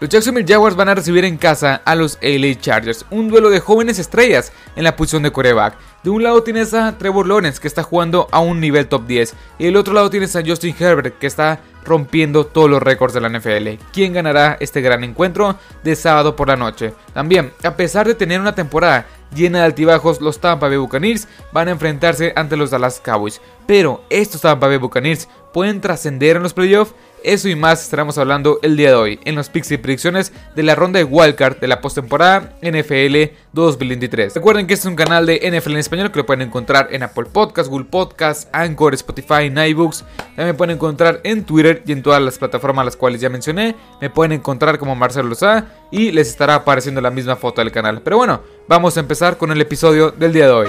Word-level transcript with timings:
Los 0.00 0.08
Jacksonville 0.08 0.50
Jaguars 0.50 0.76
van 0.76 0.88
a 0.88 0.94
recibir 0.94 1.26
en 1.26 1.36
casa 1.36 1.82
a 1.84 1.94
los 1.94 2.18
LA 2.22 2.58
Chargers, 2.58 3.04
un 3.10 3.28
duelo 3.28 3.50
de 3.50 3.60
jóvenes 3.60 3.98
estrellas 3.98 4.50
en 4.74 4.84
la 4.84 4.96
posición 4.96 5.22
de 5.22 5.30
coreback. 5.30 5.76
De 6.02 6.08
un 6.08 6.22
lado 6.22 6.42
tienes 6.42 6.72
a 6.72 6.96
Trevor 6.96 7.26
Lawrence 7.26 7.60
que 7.60 7.68
está 7.68 7.82
jugando 7.82 8.26
a 8.30 8.40
un 8.40 8.60
nivel 8.60 8.88
top 8.88 9.06
10 9.06 9.34
y 9.58 9.66
del 9.66 9.76
otro 9.76 9.92
lado 9.92 10.08
tienes 10.08 10.34
a 10.36 10.42
Justin 10.42 10.74
Herbert 10.78 11.18
que 11.18 11.26
está 11.26 11.60
rompiendo 11.84 12.46
todos 12.46 12.70
los 12.70 12.82
récords 12.82 13.12
de 13.12 13.20
la 13.20 13.28
NFL. 13.28 13.84
¿Quién 13.92 14.14
ganará 14.14 14.56
este 14.58 14.80
gran 14.80 15.04
encuentro 15.04 15.56
de 15.84 15.94
sábado 15.94 16.34
por 16.34 16.48
la 16.48 16.56
noche? 16.56 16.94
También, 17.12 17.52
a 17.62 17.76
pesar 17.76 18.06
de 18.06 18.14
tener 18.14 18.40
una 18.40 18.54
temporada 18.54 19.04
llena 19.34 19.58
de 19.58 19.64
altibajos, 19.66 20.22
los 20.22 20.40
Tampa 20.40 20.68
Bay 20.68 20.78
Buccaneers 20.78 21.28
van 21.52 21.68
a 21.68 21.72
enfrentarse 21.72 22.32
ante 22.36 22.56
los 22.56 22.70
Dallas 22.70 23.00
Cowboys. 23.04 23.42
Pero 23.66 24.02
estos 24.08 24.40
Tampa 24.40 24.66
Bay 24.66 24.78
Buccaneers 24.78 25.28
pueden 25.52 25.82
trascender 25.82 26.36
en 26.36 26.42
los 26.42 26.54
playoffs 26.54 26.94
eso 27.24 27.48
y 27.48 27.56
más 27.56 27.82
estaremos 27.82 28.18
hablando 28.18 28.58
el 28.62 28.76
día 28.76 28.90
de 28.90 28.94
hoy 28.94 29.20
en 29.24 29.34
los 29.34 29.50
y 29.54 29.76
predicciones 29.76 30.32
de 30.54 30.62
la 30.62 30.74
ronda 30.74 30.98
de 30.98 31.04
wildcard 31.04 31.58
de 31.58 31.68
la 31.68 31.80
postemporada 31.80 32.54
NFL 32.62 33.34
2023. 33.52 34.34
Recuerden 34.34 34.66
que 34.66 34.74
este 34.74 34.86
es 34.86 34.90
un 34.90 34.96
canal 34.96 35.26
de 35.26 35.38
NFL 35.38 35.72
en 35.72 35.78
español 35.78 36.10
que 36.10 36.18
lo 36.18 36.26
pueden 36.26 36.42
encontrar 36.42 36.88
en 36.90 37.02
Apple 37.02 37.26
Podcasts, 37.32 37.68
Google 37.68 37.86
Podcasts, 37.90 38.48
Anchor, 38.52 38.94
Spotify, 38.94 39.52
iBooks. 39.70 40.04
También 40.16 40.48
me 40.48 40.54
pueden 40.54 40.76
encontrar 40.76 41.20
en 41.24 41.44
Twitter 41.44 41.82
y 41.86 41.92
en 41.92 42.02
todas 42.02 42.22
las 42.22 42.38
plataformas 42.38 42.84
las 42.84 42.96
cuales 42.96 43.20
ya 43.20 43.28
mencioné. 43.28 43.74
Me 44.00 44.10
pueden 44.10 44.32
encontrar 44.32 44.78
como 44.78 44.94
Marcelo 44.94 45.28
Lozada 45.28 45.66
y 45.90 46.12
les 46.12 46.28
estará 46.28 46.54
apareciendo 46.56 47.00
la 47.00 47.10
misma 47.10 47.36
foto 47.36 47.60
del 47.60 47.72
canal. 47.72 48.00
Pero 48.02 48.16
bueno, 48.16 48.40
vamos 48.68 48.96
a 48.96 49.00
empezar 49.00 49.36
con 49.36 49.50
el 49.50 49.60
episodio 49.60 50.10
del 50.10 50.32
día 50.32 50.46
de 50.46 50.52
hoy. 50.52 50.68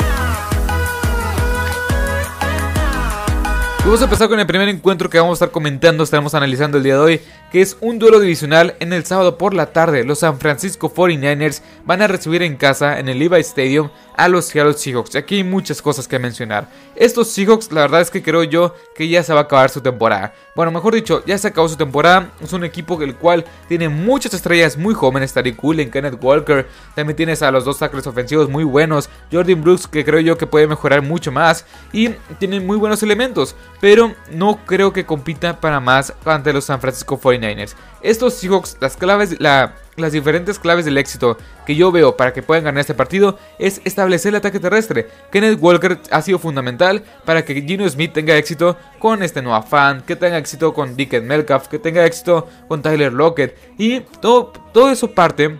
Vamos 3.83 3.99
a 3.99 4.03
empezar 4.03 4.29
con 4.29 4.39
el 4.39 4.45
primer 4.45 4.69
encuentro 4.69 5.09
que 5.09 5.19
vamos 5.19 5.41
a 5.41 5.45
estar 5.45 5.51
comentando, 5.51 6.03
estaremos 6.03 6.35
analizando 6.35 6.77
el 6.77 6.83
día 6.83 6.93
de 6.93 6.99
hoy, 6.99 7.21
que 7.51 7.61
es 7.61 7.77
un 7.81 7.99
duelo 7.99 8.19
divisional 8.19 8.75
en 8.79 8.93
el 8.93 9.05
sábado 9.05 9.37
por 9.37 9.53
la 9.53 9.73
tarde. 9.73 10.03
Los 10.03 10.19
San 10.19 10.39
Francisco 10.39 10.93
49ers 10.93 11.61
van 11.85 12.01
a 12.01 12.07
recibir 12.07 12.41
en 12.43 12.55
casa 12.55 12.99
en 12.99 13.09
el 13.09 13.19
Levi 13.19 13.41
Stadium 13.41 13.89
a 14.15 14.27
los 14.27 14.45
Seattle 14.45 14.73
Seahawks. 14.73 15.15
Y 15.15 15.17
aquí 15.17 15.35
hay 15.37 15.43
muchas 15.43 15.81
cosas 15.81 16.07
que 16.07 16.19
mencionar. 16.19 16.69
Estos 16.95 17.29
Seahawks, 17.29 17.71
la 17.71 17.81
verdad 17.81 18.01
es 18.01 18.11
que 18.11 18.23
creo 18.23 18.43
yo 18.43 18.75
que 18.95 19.07
ya 19.07 19.23
se 19.23 19.33
va 19.33 19.39
a 19.39 19.43
acabar 19.43 19.69
su 19.69 19.81
temporada. 19.81 20.33
Bueno, 20.55 20.71
mejor 20.71 20.93
dicho, 20.93 21.23
ya 21.25 21.37
se 21.37 21.47
acabó 21.47 21.67
su 21.67 21.75
temporada. 21.75 22.31
Es 22.41 22.53
un 22.53 22.63
equipo 22.63 23.01
el 23.01 23.15
cual 23.15 23.45
tiene 23.67 23.89
muchas 23.89 24.33
estrellas 24.33 24.77
muy 24.77 24.93
jóvenes. 24.93 25.33
Tariq 25.33 25.55
Coolen, 25.57 25.91
Kenneth 25.91 26.19
Walker. 26.21 26.67
También 26.95 27.15
tienes 27.15 27.41
a 27.41 27.51
los 27.51 27.65
dos 27.65 27.79
tackles 27.79 28.07
ofensivos 28.07 28.49
muy 28.49 28.63
buenos. 28.63 29.09
Jordan 29.31 29.61
Brooks, 29.61 29.87
que 29.87 30.05
creo 30.05 30.19
yo 30.19 30.37
que 30.37 30.47
puede 30.47 30.67
mejorar 30.67 31.01
mucho 31.01 31.31
más. 31.31 31.65
Y 31.91 32.09
tienen 32.39 32.65
muy 32.65 32.77
buenos 32.77 33.03
elementos. 33.03 33.55
Pero 33.79 34.13
no 34.31 34.59
creo 34.65 34.93
que 34.93 35.05
compita 35.05 35.59
para 35.59 35.79
más 35.79 36.13
ante 36.25 36.53
los 36.53 36.65
San 36.65 36.79
Francisco 36.79 37.19
49ers. 37.19 37.40
Estos 38.01 38.35
Seahawks, 38.35 38.77
las 38.79 38.97
claves, 38.97 39.39
la 39.39 39.75
las 39.97 40.11
diferentes 40.11 40.59
claves 40.59 40.85
del 40.85 40.97
éxito 40.97 41.37
que 41.65 41.75
yo 41.75 41.91
veo 41.91 42.15
para 42.15 42.33
que 42.33 42.41
puedan 42.41 42.63
ganar 42.63 42.81
este 42.81 42.93
partido 42.93 43.37
es 43.59 43.81
establecer 43.83 44.29
el 44.29 44.37
ataque 44.37 44.59
terrestre. 44.59 45.07
Kenneth 45.31 45.59
Walker 45.61 45.99
ha 46.09 46.21
sido 46.21 46.39
fundamental 46.39 47.03
para 47.25 47.43
que 47.43 47.61
Gino 47.61 47.87
Smith 47.89 48.13
tenga 48.13 48.35
éxito 48.35 48.77
con 48.99 49.23
este 49.23 49.41
Noah 49.41 49.63
Fan, 49.63 50.01
que 50.01 50.15
tenga 50.15 50.37
éxito 50.37 50.73
con 50.73 50.95
Dickens 50.95 51.25
Melcalf, 51.25 51.67
que 51.67 51.79
tenga 51.79 52.05
éxito 52.05 52.47
con 52.67 52.81
Tyler 52.81 53.13
Lockett 53.13 53.57
y 53.77 54.01
todo, 54.21 54.53
todo 54.73 54.91
eso 54.91 55.11
parte 55.11 55.57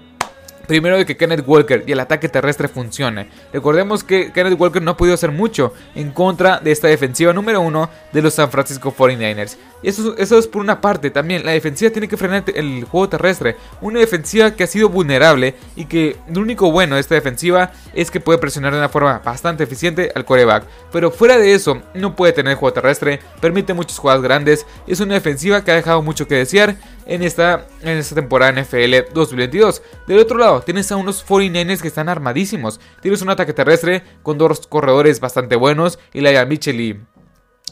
Primero 0.68 0.98
de 0.98 1.06
que 1.06 1.18
Kenneth 1.18 1.44
Walker 1.46 1.84
y 1.86 1.92
el 1.92 2.00
ataque 2.00 2.30
terrestre 2.30 2.68
funcione. 2.68 3.30
Recordemos 3.52 4.04
que 4.04 4.32
Kenneth 4.32 4.60
Walker 4.60 4.82
no 4.82 4.92
ha 4.92 4.98
podido 4.98 5.16
hacer 5.16 5.32
mucho 5.32 5.74
en 5.96 6.12
contra 6.12 6.60
de 6.60 6.72
esta 6.72 6.88
defensiva 6.88 7.34
número 7.34 7.62
uno 7.62 7.90
de 8.12 8.22
los 8.22 8.34
San 8.34 8.50
Francisco 8.50 8.94
49ers. 8.96 9.58
Y 9.84 9.90
eso, 9.90 10.16
eso 10.18 10.38
es 10.38 10.48
por 10.48 10.62
una 10.62 10.80
parte. 10.80 11.10
También 11.10 11.46
la 11.46 11.52
defensiva 11.52 11.92
tiene 11.92 12.08
que 12.08 12.18
frenar 12.18 12.44
el 12.54 12.84
juego 12.86 13.10
terrestre. 13.10 13.58
Una 13.82 14.00
defensiva 14.00 14.52
que 14.52 14.64
ha 14.64 14.68
sido 14.68 14.90
vulnerable 14.90 15.56
y 15.76 15.86
que 15.86 16.18
lo 16.28 16.42
único 16.42 16.72
bueno 16.72 16.96
de 16.96 17.02
esta 17.02 17.16
defensiva 17.16 17.72
es 17.94 18.12
que 18.12 18.20
puede 18.20 18.40
presionar 18.40 18.74
de 18.74 18.80
una 18.80 18.90
forma 18.90 19.22
bastante 19.24 19.64
eficiente 19.64 20.12
al 20.14 20.26
coreback. 20.26 20.66
Pero 20.92 21.12
fuera 21.12 21.38
de 21.38 21.54
eso, 21.54 21.82
no 21.94 22.16
puede 22.16 22.34
tener 22.34 22.56
juego 22.56 22.74
terrestre, 22.74 23.20
permite 23.40 23.74
muchas 23.74 23.98
jugadas 23.98 24.22
grandes. 24.22 24.66
Es 24.88 25.00
una 25.00 25.16
defensiva 25.16 25.64
que 25.64 25.72
ha 25.72 25.76
dejado 25.76 26.02
mucho 26.02 26.28
que 26.28 26.36
desear 26.36 26.76
en 27.06 27.24
esta, 27.24 27.68
en 27.82 27.98
esta 27.98 28.16
temporada 28.16 28.62
NFL 28.62 29.14
2022. 29.14 29.82
Del 30.08 30.20
otro 30.20 30.38
lado, 30.38 30.62
tienes 30.62 30.92
a 30.92 30.96
unos 30.96 31.26
49ers 31.26 31.82
que 31.82 31.88
están 31.88 32.10
armadísimos. 32.10 32.80
Tienes 33.02 33.22
un 33.22 33.30
ataque 33.30 33.54
terrestre 33.54 34.04
con 34.24 34.38
dos 34.38 34.68
corredores 34.68 35.20
bastante 35.20 35.56
buenos, 35.56 36.00
y 36.14 36.22
la 36.22 36.46
Mitchell 36.46 37.06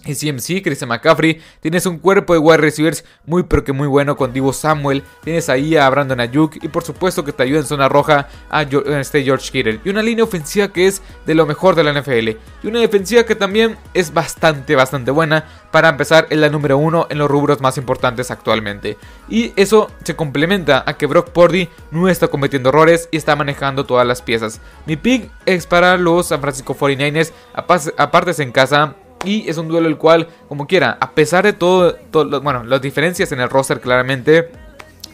y 0.05 0.15
CMC, 0.15 0.63
Christian 0.63 0.89
McCaffrey. 0.89 1.41
Tienes 1.59 1.85
un 1.85 1.99
cuerpo 1.99 2.33
de 2.33 2.39
wide 2.39 2.57
receivers 2.57 3.03
muy 3.25 3.43
pero 3.43 3.63
que 3.63 3.73
muy 3.73 3.87
bueno 3.87 4.15
con 4.15 4.31
Divo 4.31 4.53
Samuel. 4.53 5.03
Tienes 5.23 5.49
ahí 5.49 5.75
a 5.75 5.89
Brandon 5.89 6.19
Ayuk. 6.19 6.63
Y 6.63 6.67
por 6.69 6.83
supuesto 6.83 7.23
que 7.23 7.33
te 7.33 7.43
ayuda 7.43 7.59
en 7.59 7.65
zona 7.65 7.89
roja 7.89 8.27
a 8.49 8.63
este 8.63 9.23
George 9.23 9.51
Kittle. 9.51 9.81
Y 9.83 9.89
una 9.89 10.01
línea 10.01 10.23
ofensiva 10.23 10.69
que 10.69 10.87
es 10.87 11.01
de 11.25 11.35
lo 11.35 11.45
mejor 11.45 11.75
de 11.75 11.83
la 11.83 11.93
NFL. 11.93 12.29
Y 12.63 12.67
una 12.67 12.79
defensiva 12.79 13.23
que 13.23 13.35
también 13.35 13.77
es 13.93 14.13
bastante, 14.13 14.75
bastante 14.75 15.11
buena. 15.11 15.45
Para 15.71 15.89
empezar, 15.89 16.25
es 16.29 16.37
la 16.37 16.49
número 16.49 16.77
uno 16.77 17.05
en 17.09 17.17
los 17.19 17.29
rubros 17.29 17.61
más 17.61 17.77
importantes 17.77 18.31
actualmente. 18.31 18.97
Y 19.27 19.53
eso 19.55 19.91
se 20.03 20.15
complementa 20.15 20.83
a 20.85 20.93
que 20.97 21.05
Brock 21.05 21.29
Purdy 21.29 21.69
no 21.91 22.09
está 22.09 22.27
cometiendo 22.29 22.69
errores 22.69 23.07
y 23.11 23.17
está 23.17 23.35
manejando 23.35 23.85
todas 23.85 24.07
las 24.07 24.21
piezas. 24.21 24.61
Mi 24.85 24.95
pick 24.95 25.29
es 25.45 25.67
para 25.67 25.97
los 25.97 26.27
San 26.27 26.41
Francisco 26.41 26.75
49ers. 26.75 27.31
Aparte 27.53 28.29
en 28.41 28.51
casa 28.51 28.95
y 29.23 29.49
es 29.49 29.57
un 29.57 29.67
duelo 29.67 29.87
el 29.87 29.97
cual, 29.97 30.27
como 30.47 30.67
quiera, 30.67 30.97
a 30.99 31.11
pesar 31.11 31.43
de 31.43 31.53
todo, 31.53 31.97
bueno, 32.41 32.63
las 32.63 32.81
diferencias 32.81 33.31
en 33.31 33.39
el 33.39 33.49
roster 33.49 33.81
claramente, 33.81 34.49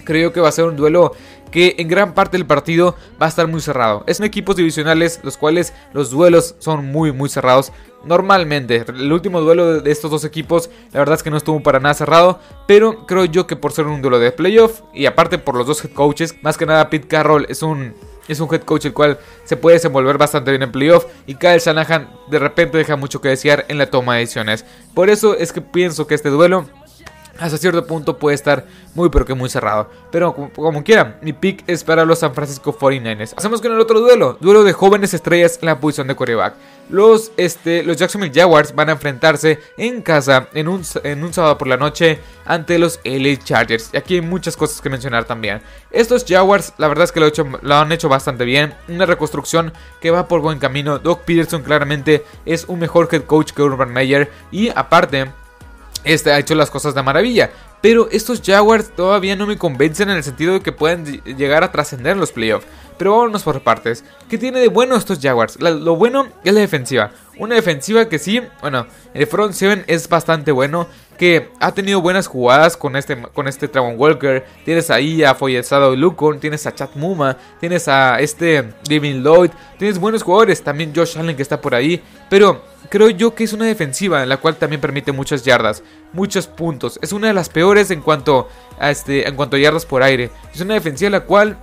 creo 0.03 0.31
que 0.31 0.39
va 0.39 0.49
a 0.49 0.51
ser 0.51 0.65
un 0.65 0.75
duelo 0.75 1.13
que 1.51 1.75
en 1.77 1.87
gran 1.87 2.13
parte 2.13 2.37
del 2.37 2.45
partido 2.45 2.95
va 3.21 3.27
a 3.27 3.29
estar 3.29 3.47
muy 3.47 3.61
cerrado. 3.61 4.03
Es 4.07 4.19
un 4.19 4.25
equipos 4.25 4.55
divisionales 4.55 5.19
los 5.23 5.37
cuales 5.37 5.73
los 5.93 6.11
duelos 6.11 6.55
son 6.59 6.85
muy 6.85 7.11
muy 7.11 7.29
cerrados. 7.29 7.71
Normalmente, 8.03 8.85
el 8.87 9.11
último 9.11 9.41
duelo 9.41 9.81
de 9.81 9.91
estos 9.91 10.11
dos 10.11 10.25
equipos, 10.25 10.69
la 10.91 10.99
verdad 10.99 11.15
es 11.15 11.23
que 11.23 11.31
no 11.31 11.37
estuvo 11.37 11.63
para 11.63 11.79
nada 11.79 11.95
cerrado, 11.95 12.39
pero 12.67 13.05
creo 13.07 13.25
yo 13.25 13.47
que 13.47 13.55
por 13.55 13.71
ser 13.71 13.87
un 13.87 14.01
duelo 14.01 14.19
de 14.19 14.31
playoff 14.31 14.81
y 14.93 15.05
aparte 15.05 15.37
por 15.37 15.55
los 15.55 15.65
dos 15.65 15.83
head 15.83 15.91
coaches, 15.91 16.35
más 16.43 16.57
que 16.57 16.65
nada 16.65 16.89
Pete 16.89 17.07
Carroll 17.07 17.47
es 17.49 17.63
un 17.63 17.95
es 18.27 18.39
un 18.39 18.53
head 18.53 18.61
coach 18.61 18.85
el 18.85 18.93
cual 18.93 19.19
se 19.43 19.57
puede 19.57 19.75
desenvolver 19.75 20.17
bastante 20.17 20.51
bien 20.51 20.63
en 20.63 20.71
playoff 20.71 21.05
y 21.25 21.35
Kyle 21.35 21.59
Shanahan 21.59 22.09
de 22.29 22.39
repente 22.39 22.77
deja 22.77 22.95
mucho 22.95 23.21
que 23.21 23.29
desear 23.29 23.65
en 23.67 23.77
la 23.77 23.89
toma 23.89 24.15
de 24.15 24.21
decisiones. 24.21 24.65
Por 24.93 25.09
eso 25.09 25.37
es 25.37 25.51
que 25.51 25.61
pienso 25.61 26.07
que 26.07 26.15
este 26.15 26.29
duelo 26.29 26.67
hasta 27.37 27.57
cierto 27.57 27.85
punto 27.85 28.17
puede 28.17 28.35
estar 28.35 28.65
muy 28.93 29.09
pero 29.09 29.25
que 29.25 29.33
muy 29.33 29.49
cerrado. 29.49 29.89
Pero 30.11 30.33
como, 30.33 30.83
quiera, 30.83 31.19
mi 31.21 31.33
pick 31.33 31.63
es 31.67 31.83
para 31.83 32.05
los 32.05 32.19
San 32.19 32.33
Francisco 32.33 32.77
49ers. 32.77 33.33
Hacemos 33.35 33.61
con 33.61 33.73
el 33.73 33.79
otro 33.79 33.99
duelo, 33.99 34.37
duelo 34.39 34.63
de 34.63 34.73
jóvenes 34.73 35.13
estrellas 35.13 35.59
en 35.61 35.67
la 35.67 35.79
posición 35.79 36.07
de 36.07 36.15
coreback. 36.15 36.55
Los, 36.89 37.31
este, 37.35 37.83
los 37.83 37.97
Jacksonville 37.97 38.33
Jaguars 38.33 38.75
van 38.75 38.89
a 38.89 38.93
enfrentarse 38.93 39.59
en 39.77 40.01
casa 40.01 40.47
en 40.53 40.67
un, 40.67 40.83
en 41.03 41.23
un 41.23 41.33
sábado 41.33 41.57
por 41.57 41.67
la 41.67 41.77
noche 41.77 42.19
ante 42.45 42.77
los 42.77 42.99
LA 43.03 43.37
Chargers. 43.37 43.89
Y 43.91 43.97
aquí 43.97 44.15
hay 44.15 44.21
muchas 44.21 44.55
cosas 44.55 44.81
que 44.81 44.89
mencionar 44.89 45.25
también. 45.25 45.61
Estos 45.91 46.25
Jaguars, 46.27 46.73
la 46.77 46.87
verdad 46.87 47.05
es 47.05 47.11
que 47.11 47.19
lo, 47.19 47.25
hecho, 47.25 47.47
lo 47.61 47.75
han 47.75 47.91
hecho 47.91 48.07
bastante 48.07 48.45
bien. 48.45 48.75
Una 48.87 49.05
reconstrucción 49.05 49.73
que 49.99 50.11
va 50.11 50.27
por 50.27 50.41
buen 50.41 50.59
camino. 50.59 50.99
Doug 50.99 51.21
Peterson 51.21 51.63
claramente 51.63 52.23
es 52.45 52.65
un 52.65 52.79
mejor 52.79 53.09
head 53.11 53.23
coach 53.23 53.51
que 53.51 53.63
Urban 53.63 53.91
Meyer. 53.91 54.31
Y 54.51 54.69
aparte 54.69 55.31
este 56.05 56.31
ha 56.31 56.39
hecho 56.39 56.55
las 56.55 56.71
cosas 56.71 56.95
de 56.95 57.03
maravilla. 57.03 57.51
Pero 57.81 58.07
estos 58.09 58.41
Jaguars 58.43 58.89
todavía 58.95 59.35
no 59.35 59.45
me 59.45 59.57
convencen 59.57 60.09
en 60.09 60.17
el 60.17 60.23
sentido 60.23 60.53
de 60.53 60.61
que 60.61 60.71
puedan 60.71 61.05
llegar 61.05 61.63
a 61.63 61.71
trascender 61.71 62.13
en 62.13 62.19
los 62.19 62.31
playoffs. 62.31 62.65
Pero 62.97 63.17
vámonos 63.17 63.43
por 63.43 63.61
partes. 63.61 64.03
¿Qué 64.29 64.37
tiene 64.37 64.59
de 64.59 64.69
bueno 64.69 64.95
estos 64.95 65.19
Jaguars? 65.21 65.59
lo 65.59 65.95
bueno 65.95 66.27
es 66.43 66.53
la 66.53 66.61
defensiva. 66.61 67.11
Una 67.37 67.55
defensiva 67.55 68.07
que 68.07 68.19
sí, 68.19 68.41
bueno, 68.61 68.87
el 69.13 69.27
front 69.27 69.53
7 69.53 69.85
es 69.87 70.07
bastante 70.07 70.51
bueno. 70.51 70.87
Que 71.17 71.49
ha 71.61 71.71
tenido 71.71 72.01
buenas 72.01 72.27
jugadas 72.27 72.75
con 72.75 72.97
este, 72.97 73.21
con 73.21 73.47
este 73.47 73.69
Travon 73.69 73.95
Walker. 73.97 74.45
Tienes 74.65 74.89
ahí 74.89 75.23
a 75.23 75.33
Foyesado 75.33 75.93
y 75.93 75.97
Lucon. 75.97 76.41
Tienes 76.41 76.67
a 76.67 76.75
Chat 76.75 76.93
Muma. 76.95 77.37
Tienes 77.61 77.87
a 77.87 78.19
este 78.19 78.73
Devin 78.89 79.23
Lloyd. 79.23 79.51
Tienes 79.77 79.97
buenos 79.97 80.23
jugadores. 80.23 80.61
También 80.61 80.91
Josh 80.93 81.17
Allen 81.17 81.37
que 81.37 81.41
está 81.41 81.61
por 81.61 81.73
ahí. 81.73 82.03
Pero 82.29 82.61
creo 82.89 83.09
yo 83.09 83.33
que 83.33 83.45
es 83.45 83.53
una 83.53 83.65
defensiva 83.65 84.23
en 84.23 84.29
la 84.29 84.37
cual 84.37 84.57
también 84.57 84.81
permite 84.81 85.11
muchas 85.11 85.43
yardas, 85.43 85.83
muchos 86.11 86.47
puntos. 86.47 86.99
Es 87.01 87.13
una 87.13 87.27
de 87.27 87.33
las 87.33 87.49
peores 87.49 87.91
en 87.91 88.01
cuanto 88.01 88.49
a 88.79 88.91
este, 88.91 89.27
en 89.27 89.35
cuanto 89.35 89.55
a 89.55 89.59
yardas 89.59 89.85
por 89.85 90.03
aire. 90.03 90.31
Es 90.53 90.61
una 90.61 90.73
defensiva 90.73 91.07
en 91.07 91.13
la 91.13 91.21
cual 91.21 91.57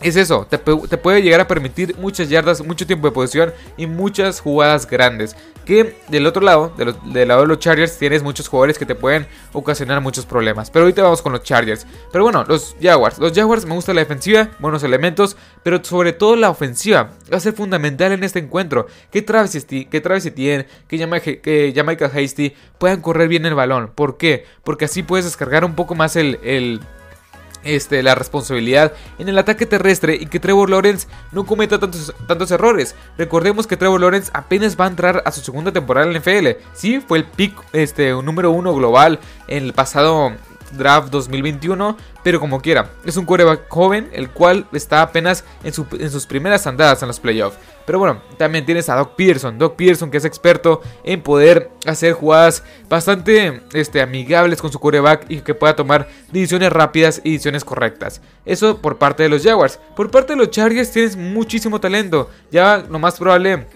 es 0.00 0.16
eso, 0.16 0.46
te, 0.48 0.58
puede 0.58 1.22
llegar 1.22 1.40
a 1.40 1.48
permitir 1.48 1.96
muchas 1.98 2.28
yardas, 2.28 2.62
mucho 2.62 2.86
tiempo 2.86 3.06
de 3.06 3.14
posición 3.14 3.54
y 3.78 3.86
muchas 3.86 4.40
jugadas 4.40 4.86
grandes. 4.86 5.34
Que 5.64 5.96
del 6.08 6.26
otro 6.26 6.42
lado, 6.42 6.72
del 6.76 7.26
lado 7.26 7.40
de 7.40 7.46
los 7.48 7.58
Chargers, 7.58 7.98
tienes 7.98 8.22
muchos 8.22 8.46
jugadores 8.46 8.78
que 8.78 8.86
te 8.86 8.94
pueden 8.94 9.26
ocasionar 9.52 10.00
muchos 10.00 10.24
problemas. 10.24 10.70
Pero 10.70 10.84
ahorita 10.84 11.02
vamos 11.02 11.22
con 11.22 11.32
los 11.32 11.42
Chargers. 11.42 11.86
Pero 12.12 12.22
bueno, 12.22 12.44
los 12.46 12.76
Jaguars. 12.80 13.18
Los 13.18 13.32
Jaguars 13.32 13.64
me 13.64 13.74
gusta 13.74 13.92
la 13.92 14.02
defensiva, 14.02 14.50
buenos 14.60 14.84
elementos, 14.84 15.36
pero 15.64 15.82
sobre 15.82 16.12
todo 16.12 16.36
la 16.36 16.50
ofensiva 16.50 17.10
va 17.32 17.38
a 17.38 17.40
ser 17.40 17.54
fundamental 17.54 18.12
en 18.12 18.22
este 18.22 18.38
encuentro. 18.38 18.86
Que 19.10 19.22
Travis, 19.22 19.64
que 19.64 20.00
Travis 20.00 20.26
Etienne, 20.26 20.66
que, 20.86 21.40
que 21.40 21.72
Jamaica 21.74 22.12
Hasty 22.14 22.54
puedan 22.78 23.00
correr 23.00 23.28
bien 23.28 23.46
el 23.46 23.54
balón. 23.54 23.90
¿Por 23.92 24.18
qué? 24.18 24.44
Porque 24.62 24.84
así 24.84 25.02
puedes 25.02 25.24
descargar 25.24 25.64
un 25.64 25.74
poco 25.74 25.96
más 25.96 26.14
el 26.14 26.80
este, 27.66 28.02
la 28.02 28.14
responsabilidad 28.14 28.92
en 29.18 29.28
el 29.28 29.38
ataque 29.38 29.66
terrestre 29.66 30.16
y 30.20 30.26
que 30.26 30.40
Trevor 30.40 30.70
Lawrence 30.70 31.08
no 31.32 31.44
cometa 31.44 31.78
tantos, 31.78 32.14
tantos 32.26 32.50
errores. 32.50 32.94
Recordemos 33.18 33.66
que 33.66 33.76
Trevor 33.76 34.00
Lawrence 34.00 34.30
apenas 34.32 34.78
va 34.78 34.86
a 34.86 34.88
entrar 34.88 35.22
a 35.24 35.32
su 35.32 35.40
segunda 35.40 35.72
temporada 35.72 36.06
en 36.06 36.12
la 36.12 36.20
NFL. 36.20 36.62
Sí, 36.74 37.00
fue 37.06 37.18
el 37.18 37.24
pick 37.24 37.54
este, 37.72 38.10
número 38.10 38.50
uno 38.50 38.74
global 38.74 39.18
en 39.48 39.64
el 39.64 39.72
pasado 39.72 40.32
draft 40.76 41.10
2021, 41.10 41.96
pero 42.22 42.40
como 42.40 42.60
quiera, 42.60 42.90
es 43.04 43.16
un 43.16 43.24
quarterback 43.24 43.68
joven, 43.68 44.08
el 44.12 44.30
cual 44.30 44.66
está 44.72 45.02
apenas 45.02 45.44
en, 45.64 45.72
sus 45.72 46.26
primeras 46.26 46.66
andadas 46.66 47.02
en 47.02 47.08
los 47.08 47.20
playoffs. 47.20 47.58
Pero 47.86 48.00
bueno, 48.00 48.20
también 48.36 48.66
tienes 48.66 48.88
a 48.88 48.96
Doc 48.96 49.14
Pearson, 49.14 49.58
Doc 49.58 49.76
Pearson 49.76 50.10
que 50.10 50.16
es 50.16 50.24
experto 50.24 50.82
en 51.04 51.22
poder 51.22 51.70
hacer 51.86 52.14
jugadas 52.14 52.64
bastante 52.88 53.62
este, 53.72 54.02
amigables 54.02 54.60
con 54.60 54.72
su 54.72 54.80
quarterback 54.80 55.26
y 55.28 55.40
que 55.40 55.54
pueda 55.54 55.76
tomar 55.76 56.08
decisiones 56.32 56.72
rápidas 56.72 57.20
y 57.22 57.32
decisiones 57.32 57.64
correctas. 57.64 58.20
Eso 58.44 58.78
por 58.78 58.98
parte 58.98 59.22
de 59.22 59.28
los 59.28 59.44
Jaguars. 59.44 59.78
Por 59.94 60.10
parte 60.10 60.32
de 60.32 60.38
los 60.38 60.50
Chargers 60.50 60.90
tienes 60.90 61.16
muchísimo 61.16 61.80
talento. 61.80 62.28
Ya 62.50 62.78
lo 62.78 62.98
más 62.98 63.18
probable 63.18 63.66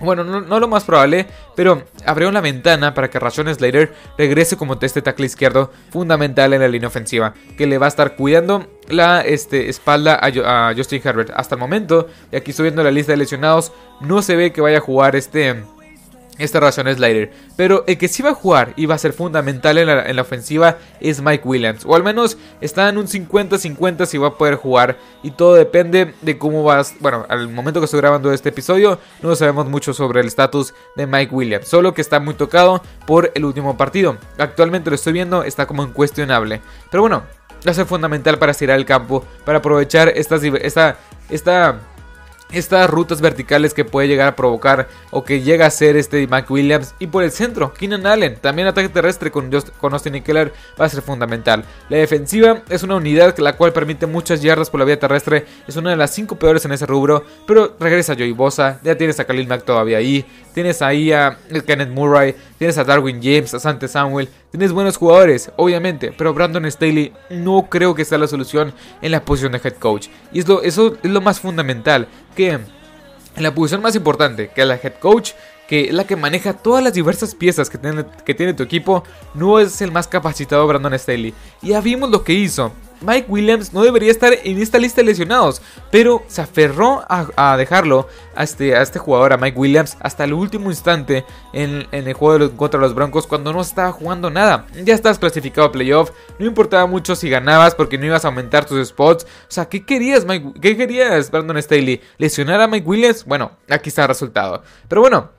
bueno, 0.00 0.24
no, 0.24 0.60
lo 0.60 0.68
más 0.68 0.84
probable, 0.84 1.26
pero 1.54 1.84
abrió 2.04 2.30
la 2.32 2.40
ventana 2.40 2.94
para 2.94 3.08
que 3.10 3.18
Rashon 3.18 3.52
Slater 3.54 3.94
regrese 4.18 4.56
como 4.56 4.76
este 4.80 5.02
tackle 5.02 5.26
izquierdo 5.26 5.70
fundamental 5.90 6.52
en 6.52 6.60
la 6.60 6.68
línea 6.68 6.88
ofensiva, 6.88 7.34
que 7.56 7.66
le 7.66 7.78
va 7.78 7.86
a 7.86 7.88
estar 7.88 8.16
cuidando 8.16 8.66
la 8.88 9.20
este, 9.20 9.68
espalda 9.68 10.18
a, 10.20 10.68
a 10.68 10.74
Justin 10.74 11.00
Herbert. 11.04 11.30
Hasta 11.34 11.54
el 11.54 11.60
momento, 11.60 12.08
y 12.32 12.36
aquí 12.36 12.50
estoy 12.50 12.64
viendo 12.64 12.82
la 12.82 12.90
lista 12.90 13.12
de 13.12 13.18
lesionados, 13.18 13.72
no 14.00 14.22
se 14.22 14.36
ve 14.36 14.52
que 14.52 14.60
vaya 14.60 14.78
a 14.78 14.82
jugar 14.82 15.16
este 15.16 15.62
esta 16.38 16.58
razón 16.58 16.88
es 16.88 16.96
Slider. 16.96 17.32
Pero 17.56 17.84
el 17.86 17.96
que 17.96 18.08
sí 18.08 18.22
va 18.22 18.30
a 18.30 18.34
jugar 18.34 18.72
y 18.76 18.86
va 18.86 18.96
a 18.96 18.98
ser 18.98 19.12
fundamental 19.12 19.78
en 19.78 20.16
la, 20.16 20.22
ofensiva 20.22 20.78
es 21.00 21.20
Mike 21.20 21.46
Williams. 21.46 21.84
O 21.86 21.94
al 21.94 22.02
menos 22.02 22.36
está 22.60 22.88
en 22.88 22.98
un 22.98 23.06
50-50 23.06 24.06
si 24.06 24.18
va 24.18 24.28
a 24.28 24.38
poder 24.38 24.56
jugar. 24.56 24.98
Y 25.22 25.30
todo 25.30 25.54
depende 25.54 26.14
de 26.22 26.38
cómo 26.38 26.64
vas. 26.64 26.94
Bueno, 27.00 27.24
al 27.28 27.48
momento 27.48 27.80
que 27.80 27.84
estoy 27.84 28.00
grabando 28.00 28.32
este 28.32 28.48
episodio, 28.48 28.98
no 29.22 29.34
sabemos 29.36 29.66
mucho 29.66 29.94
sobre 29.94 30.20
el 30.20 30.26
estatus 30.26 30.74
de 30.96 31.06
Mike 31.06 31.34
Williams. 31.34 31.68
Solo 31.68 31.94
que 31.94 32.00
está 32.00 32.18
muy 32.18 32.34
tocado 32.34 32.82
por 33.06 33.30
el 33.34 33.44
último 33.44 33.76
partido. 33.76 34.16
Actualmente 34.38 34.90
lo 34.90 34.96
estoy 34.96 35.12
viendo, 35.12 35.44
está 35.44 35.66
como 35.66 35.84
incuestionable. 35.84 36.60
Pero 36.90 37.02
bueno, 37.02 37.22
va 37.66 37.70
a 37.70 37.74
ser 37.74 37.86
fundamental 37.86 38.38
para 38.38 38.52
estirar 38.52 38.76
el 38.76 38.84
campo. 38.84 39.24
Para 39.44 39.58
aprovechar 39.58 40.08
esta, 40.08 40.36
esta, 40.36 40.96
esta 41.30 41.80
estas 42.54 42.88
rutas 42.90 43.20
verticales 43.20 43.74
que 43.74 43.84
puede 43.84 44.08
llegar 44.08 44.28
a 44.28 44.36
provocar 44.36 44.88
o 45.10 45.24
que 45.24 45.42
llega 45.42 45.66
a 45.66 45.70
ser 45.70 45.96
este 45.96 46.26
Mike 46.26 46.52
Williams 46.52 46.94
y 46.98 47.06
por 47.06 47.22
el 47.22 47.30
centro 47.30 47.72
Keenan 47.72 48.06
Allen 48.06 48.36
también 48.36 48.68
ataque 48.68 48.88
terrestre 48.88 49.30
con, 49.30 49.50
con 49.80 49.92
Austin 49.92 50.22
Keller 50.22 50.52
va 50.80 50.86
a 50.86 50.88
ser 50.88 51.02
fundamental. 51.02 51.64
La 51.88 51.98
defensiva 51.98 52.62
es 52.68 52.82
una 52.82 52.96
unidad 52.96 53.36
la 53.38 53.56
cual 53.56 53.72
permite 53.72 54.06
muchas 54.06 54.42
yardas 54.42 54.70
por 54.70 54.80
la 54.80 54.86
vía 54.86 54.98
terrestre 54.98 55.46
es 55.66 55.76
una 55.76 55.90
de 55.90 55.96
las 55.96 56.12
cinco 56.12 56.36
peores 56.36 56.64
en 56.64 56.72
ese 56.72 56.86
rubro 56.86 57.24
pero 57.46 57.76
regresa 57.78 58.14
Joey 58.14 58.32
Bosa 58.32 58.80
ya 58.82 58.96
tienes 58.96 59.18
a 59.20 59.24
Khalil 59.24 59.48
Mack 59.48 59.64
todavía 59.64 59.98
ahí 59.98 60.24
tienes 60.52 60.82
ahí 60.82 61.12
a 61.12 61.38
Kenneth 61.66 61.90
Murray 61.90 62.34
tienes 62.58 62.78
a 62.78 62.84
Darwin 62.84 63.20
James 63.22 63.54
a 63.54 63.60
Sante 63.60 63.88
Samuel 63.88 64.28
tienes 64.50 64.72
buenos 64.72 64.96
jugadores 64.96 65.50
obviamente 65.56 66.12
pero 66.16 66.32
Brandon 66.34 66.70
Staley 66.70 67.12
no 67.30 67.66
creo 67.68 67.94
que 67.94 68.04
sea 68.04 68.18
la 68.18 68.26
solución 68.26 68.72
en 69.02 69.12
la 69.12 69.24
posición 69.24 69.52
de 69.52 69.60
head 69.62 69.74
coach. 69.74 70.08
Y 70.32 70.40
es 70.40 70.48
lo, 70.48 70.62
eso 70.62 70.96
es 71.02 71.10
lo 71.10 71.20
más 71.20 71.40
fundamental 71.40 72.08
que 72.34 72.60
la 73.36 73.54
posición 73.54 73.82
más 73.82 73.96
importante, 73.96 74.48
que 74.48 74.62
es 74.62 74.66
la 74.66 74.76
head 74.76 74.94
coach, 75.00 75.32
que 75.66 75.86
es 75.86 75.94
la 75.94 76.04
que 76.04 76.16
maneja 76.16 76.52
todas 76.52 76.82
las 76.84 76.92
diversas 76.92 77.34
piezas 77.34 77.70
que 77.70 77.78
tiene, 77.78 78.04
que 78.24 78.34
tiene 78.34 78.54
tu 78.54 78.62
equipo, 78.62 79.04
no 79.34 79.58
es 79.58 79.80
el 79.80 79.92
más 79.92 80.06
capacitado 80.06 80.66
Brandon 80.66 80.98
Staley. 80.98 81.34
Ya 81.62 81.80
vimos 81.80 82.10
lo 82.10 82.22
que 82.22 82.34
hizo. 82.34 82.72
Mike 83.04 83.26
Williams 83.28 83.72
no 83.72 83.82
debería 83.82 84.10
estar 84.10 84.32
en 84.32 84.60
esta 84.60 84.78
lista 84.78 85.00
de 85.00 85.06
lesionados, 85.06 85.60
pero 85.90 86.22
se 86.26 86.42
aferró 86.42 87.04
a, 87.08 87.56
dejarlo 87.56 88.08
a 88.34 88.44
este, 88.44 88.74
a 88.74 88.82
este 88.82 88.98
jugador, 88.98 89.32
a 89.32 89.36
Mike 89.36 89.58
Williams, 89.58 89.96
hasta 90.00 90.24
el 90.24 90.32
último 90.32 90.70
instante 90.70 91.24
en, 91.52 91.86
el 91.92 92.12
juego 92.14 92.50
contra 92.56 92.80
los 92.80 92.94
Broncos 92.94 93.26
cuando 93.26 93.52
no 93.52 93.60
estaba 93.60 93.92
jugando 93.92 94.30
nada. 94.30 94.66
Ya 94.84 94.94
estás 94.94 95.18
clasificado 95.18 95.68
a 95.68 95.72
playoff, 95.72 96.10
no 96.38 96.46
importaba 96.46 96.86
mucho 96.86 97.14
si 97.14 97.28
ganabas 97.28 97.74
porque 97.74 97.98
no 97.98 98.06
ibas 98.06 98.24
a 98.24 98.28
aumentar 98.28 98.64
tus 98.64 98.86
spots. 98.88 99.24
O 99.24 99.50
sea, 99.50 99.66
¿qué 99.66 99.84
querías, 99.84 100.24
Mike? 100.24 100.60
¿Qué 100.60 100.76
querías, 100.76 101.30
Brandon 101.30 101.60
Staley? 101.62 102.00
¿Lesionar 102.18 102.60
a 102.60 102.66
Mike 102.66 102.86
Williams? 102.86 103.24
Bueno, 103.24 103.52
aquí 103.68 103.88
está 103.88 104.02
el 104.02 104.08
resultado. 104.08 104.62
Pero 104.88 105.00
bueno, 105.00 105.30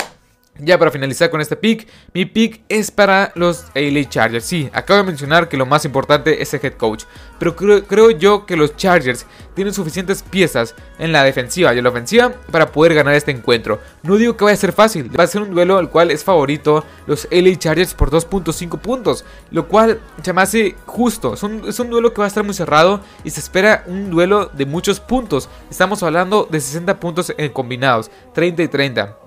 ya 0.59 0.77
para 0.79 0.91
finalizar 0.91 1.29
con 1.29 1.41
este 1.41 1.55
pick, 1.55 1.87
mi 2.13 2.25
pick 2.25 2.61
es 2.69 2.89
para 2.89 3.31
los 3.35 3.65
LA 3.75 4.07
Chargers. 4.07 4.45
Sí, 4.45 4.69
acabo 4.73 4.99
de 4.99 5.05
mencionar 5.05 5.49
que 5.49 5.57
lo 5.57 5.65
más 5.65 5.83
importante 5.85 6.41
es 6.41 6.53
el 6.53 6.61
head 6.63 6.73
coach, 6.73 7.03
pero 7.39 7.55
creo, 7.55 8.11
yo 8.11 8.45
que 8.45 8.55
los 8.55 8.75
Chargers 8.77 9.25
tienen 9.53 9.73
suficientes 9.73 10.23
piezas 10.23 10.75
en 10.97 11.11
la 11.11 11.23
defensiva 11.23 11.73
y 11.73 11.77
en 11.77 11.83
la 11.83 11.89
ofensiva 11.89 12.31
para 12.51 12.71
poder 12.71 12.93
ganar 12.93 13.15
este 13.15 13.31
encuentro. 13.31 13.81
No 14.03 14.15
digo 14.15 14.37
que 14.37 14.45
vaya 14.45 14.55
a 14.55 14.57
ser 14.57 14.71
fácil, 14.71 15.11
va 15.17 15.25
a 15.25 15.27
ser 15.27 15.41
un 15.41 15.51
duelo 15.51 15.77
al 15.77 15.89
cual 15.89 16.11
es 16.11 16.23
favorito 16.23 16.85
los 17.05 17.27
LA 17.31 17.55
Chargers 17.57 17.93
por 17.93 18.09
2.5 18.09 18.79
puntos, 18.79 19.25
lo 19.51 19.67
cual 19.67 19.99
se 20.21 20.31
me 20.31 20.41
hace 20.41 20.75
justo. 20.85 21.33
Es 21.33 21.43
un, 21.43 21.67
es 21.67 21.79
un 21.79 21.89
duelo 21.89 22.13
que 22.13 22.19
va 22.19 22.25
a 22.25 22.29
estar 22.29 22.43
muy 22.43 22.53
cerrado 22.53 23.01
y 23.23 23.29
se 23.29 23.41
espera 23.41 23.83
un 23.87 24.09
duelo 24.09 24.49
de 24.53 24.65
muchos 24.65 24.99
puntos. 25.01 25.49
Estamos 25.69 26.01
hablando 26.03 26.47
de 26.49 26.61
60 26.61 26.99
puntos 26.99 27.33
en 27.37 27.51
combinados, 27.51 28.09
30 28.33 28.63
y 28.63 28.67
30. 28.69 29.24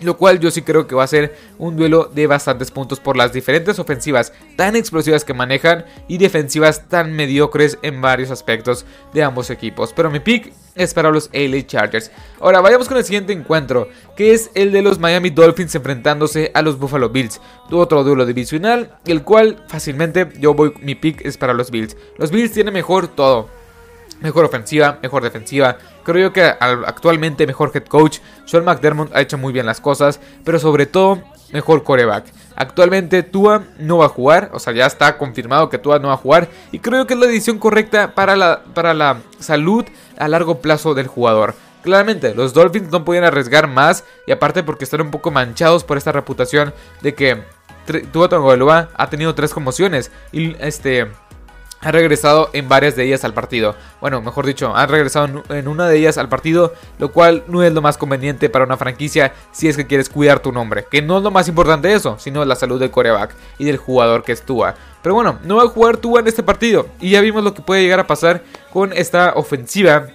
Lo 0.00 0.16
cual 0.16 0.40
yo 0.40 0.50
sí 0.50 0.62
creo 0.62 0.86
que 0.86 0.94
va 0.94 1.04
a 1.04 1.08
ser 1.08 1.36
un 1.58 1.76
duelo 1.76 2.10
de 2.12 2.26
bastantes 2.26 2.70
puntos 2.70 3.00
por 3.00 3.16
las 3.16 3.32
diferentes 3.32 3.78
ofensivas 3.78 4.32
tan 4.56 4.76
explosivas 4.76 5.24
que 5.24 5.34
manejan 5.34 5.84
y 6.08 6.18
defensivas 6.18 6.88
tan 6.88 7.12
mediocres 7.12 7.78
en 7.82 8.00
varios 8.00 8.30
aspectos 8.30 8.84
de 9.12 9.22
ambos 9.22 9.50
equipos. 9.50 9.92
Pero 9.94 10.10
mi 10.10 10.20
pick 10.20 10.52
es 10.74 10.94
para 10.94 11.10
los 11.10 11.30
LA 11.32 11.66
Chargers. 11.66 12.10
Ahora 12.40 12.60
vayamos 12.60 12.88
con 12.88 12.96
el 12.96 13.04
siguiente 13.04 13.32
encuentro, 13.32 13.88
que 14.16 14.32
es 14.32 14.50
el 14.54 14.72
de 14.72 14.82
los 14.82 14.98
Miami 14.98 15.30
Dolphins 15.30 15.74
enfrentándose 15.74 16.50
a 16.54 16.62
los 16.62 16.78
Buffalo 16.78 17.10
Bills. 17.10 17.40
Otro 17.70 18.04
duelo 18.04 18.26
divisional, 18.26 18.98
el 19.06 19.22
cual 19.22 19.64
fácilmente 19.68 20.28
yo 20.38 20.54
voy, 20.54 20.72
mi 20.80 20.94
pick 20.94 21.24
es 21.24 21.38
para 21.38 21.54
los 21.54 21.70
Bills. 21.70 21.96
Los 22.18 22.30
Bills 22.30 22.52
tienen 22.52 22.74
mejor 22.74 23.08
todo 23.08 23.48
Mejor 24.20 24.44
ofensiva, 24.44 24.98
mejor 25.02 25.22
defensiva. 25.22 25.76
Creo 26.02 26.28
yo 26.28 26.32
que 26.32 26.42
actualmente 26.42 27.46
mejor 27.46 27.70
head 27.74 27.84
coach. 27.84 28.18
Sean 28.46 28.64
McDermott 28.64 29.14
ha 29.14 29.20
hecho 29.20 29.38
muy 29.38 29.52
bien 29.52 29.66
las 29.66 29.80
cosas, 29.80 30.20
pero 30.44 30.58
sobre 30.58 30.86
todo 30.86 31.22
mejor 31.52 31.82
coreback. 31.84 32.26
Actualmente 32.56 33.22
Tua 33.22 33.64
no 33.78 33.98
va 33.98 34.06
a 34.06 34.08
jugar, 34.08 34.50
o 34.52 34.58
sea, 34.58 34.72
ya 34.72 34.86
está 34.86 35.18
confirmado 35.18 35.68
que 35.68 35.78
Tua 35.78 35.98
no 35.98 36.08
va 36.08 36.14
a 36.14 36.18
jugar. 36.18 36.48
Y 36.72 36.78
creo 36.78 37.06
que 37.06 37.14
es 37.14 37.20
la 37.20 37.26
decisión 37.26 37.58
correcta 37.58 38.14
para 38.14 38.36
la, 38.36 38.62
para 38.74 38.94
la 38.94 39.18
salud 39.38 39.84
a 40.18 40.28
largo 40.28 40.60
plazo 40.60 40.94
del 40.94 41.06
jugador. 41.06 41.54
Claramente, 41.82 42.34
los 42.34 42.54
Dolphins 42.54 42.90
no 42.90 43.04
podían 43.04 43.24
arriesgar 43.24 43.68
más. 43.68 44.04
Y 44.26 44.32
aparte 44.32 44.62
porque 44.62 44.84
están 44.84 45.02
un 45.02 45.10
poco 45.10 45.30
manchados 45.30 45.84
por 45.84 45.98
esta 45.98 46.12
reputación 46.12 46.72
de 47.02 47.14
que 47.14 47.42
Tua 48.12 48.28
Tongoelua 48.28 48.88
ha 48.94 49.10
tenido 49.10 49.34
tres 49.34 49.52
conmociones. 49.52 50.10
Y 50.32 50.56
este 50.60 51.08
ha 51.84 51.92
regresado 51.92 52.50
en 52.52 52.68
varias 52.68 52.96
de 52.96 53.04
ellas 53.04 53.24
al 53.24 53.34
partido. 53.34 53.76
Bueno, 54.00 54.20
mejor 54.22 54.46
dicho, 54.46 54.74
han 54.74 54.88
regresado 54.88 55.42
en 55.50 55.68
una 55.68 55.86
de 55.86 55.98
ellas 55.98 56.18
al 56.18 56.28
partido, 56.28 56.72
lo 56.98 57.12
cual 57.12 57.44
no 57.46 57.62
es 57.62 57.72
lo 57.72 57.82
más 57.82 57.98
conveniente 57.98 58.48
para 58.48 58.64
una 58.64 58.76
franquicia 58.76 59.32
si 59.52 59.68
es 59.68 59.76
que 59.76 59.86
quieres 59.86 60.08
cuidar 60.08 60.40
tu 60.40 60.52
nombre. 60.52 60.86
Que 60.90 61.02
no 61.02 61.18
es 61.18 61.22
lo 61.22 61.30
más 61.30 61.48
importante 61.48 61.92
eso, 61.92 62.16
sino 62.18 62.44
la 62.44 62.56
salud 62.56 62.80
del 62.80 62.90
coreback 62.90 63.34
y 63.58 63.64
del 63.64 63.76
jugador 63.76 64.24
que 64.24 64.32
es 64.32 64.42
Tua. 64.42 64.74
Pero 65.02 65.14
bueno, 65.14 65.38
no 65.44 65.56
va 65.56 65.64
a 65.64 65.68
jugar 65.68 65.98
Tua 65.98 66.20
en 66.20 66.26
este 66.26 66.42
partido. 66.42 66.86
Y 67.00 67.10
ya 67.10 67.20
vimos 67.20 67.44
lo 67.44 67.54
que 67.54 67.62
puede 67.62 67.82
llegar 67.82 68.00
a 68.00 68.06
pasar 68.06 68.42
con 68.72 68.92
esta 68.92 69.34
ofensiva 69.34 70.06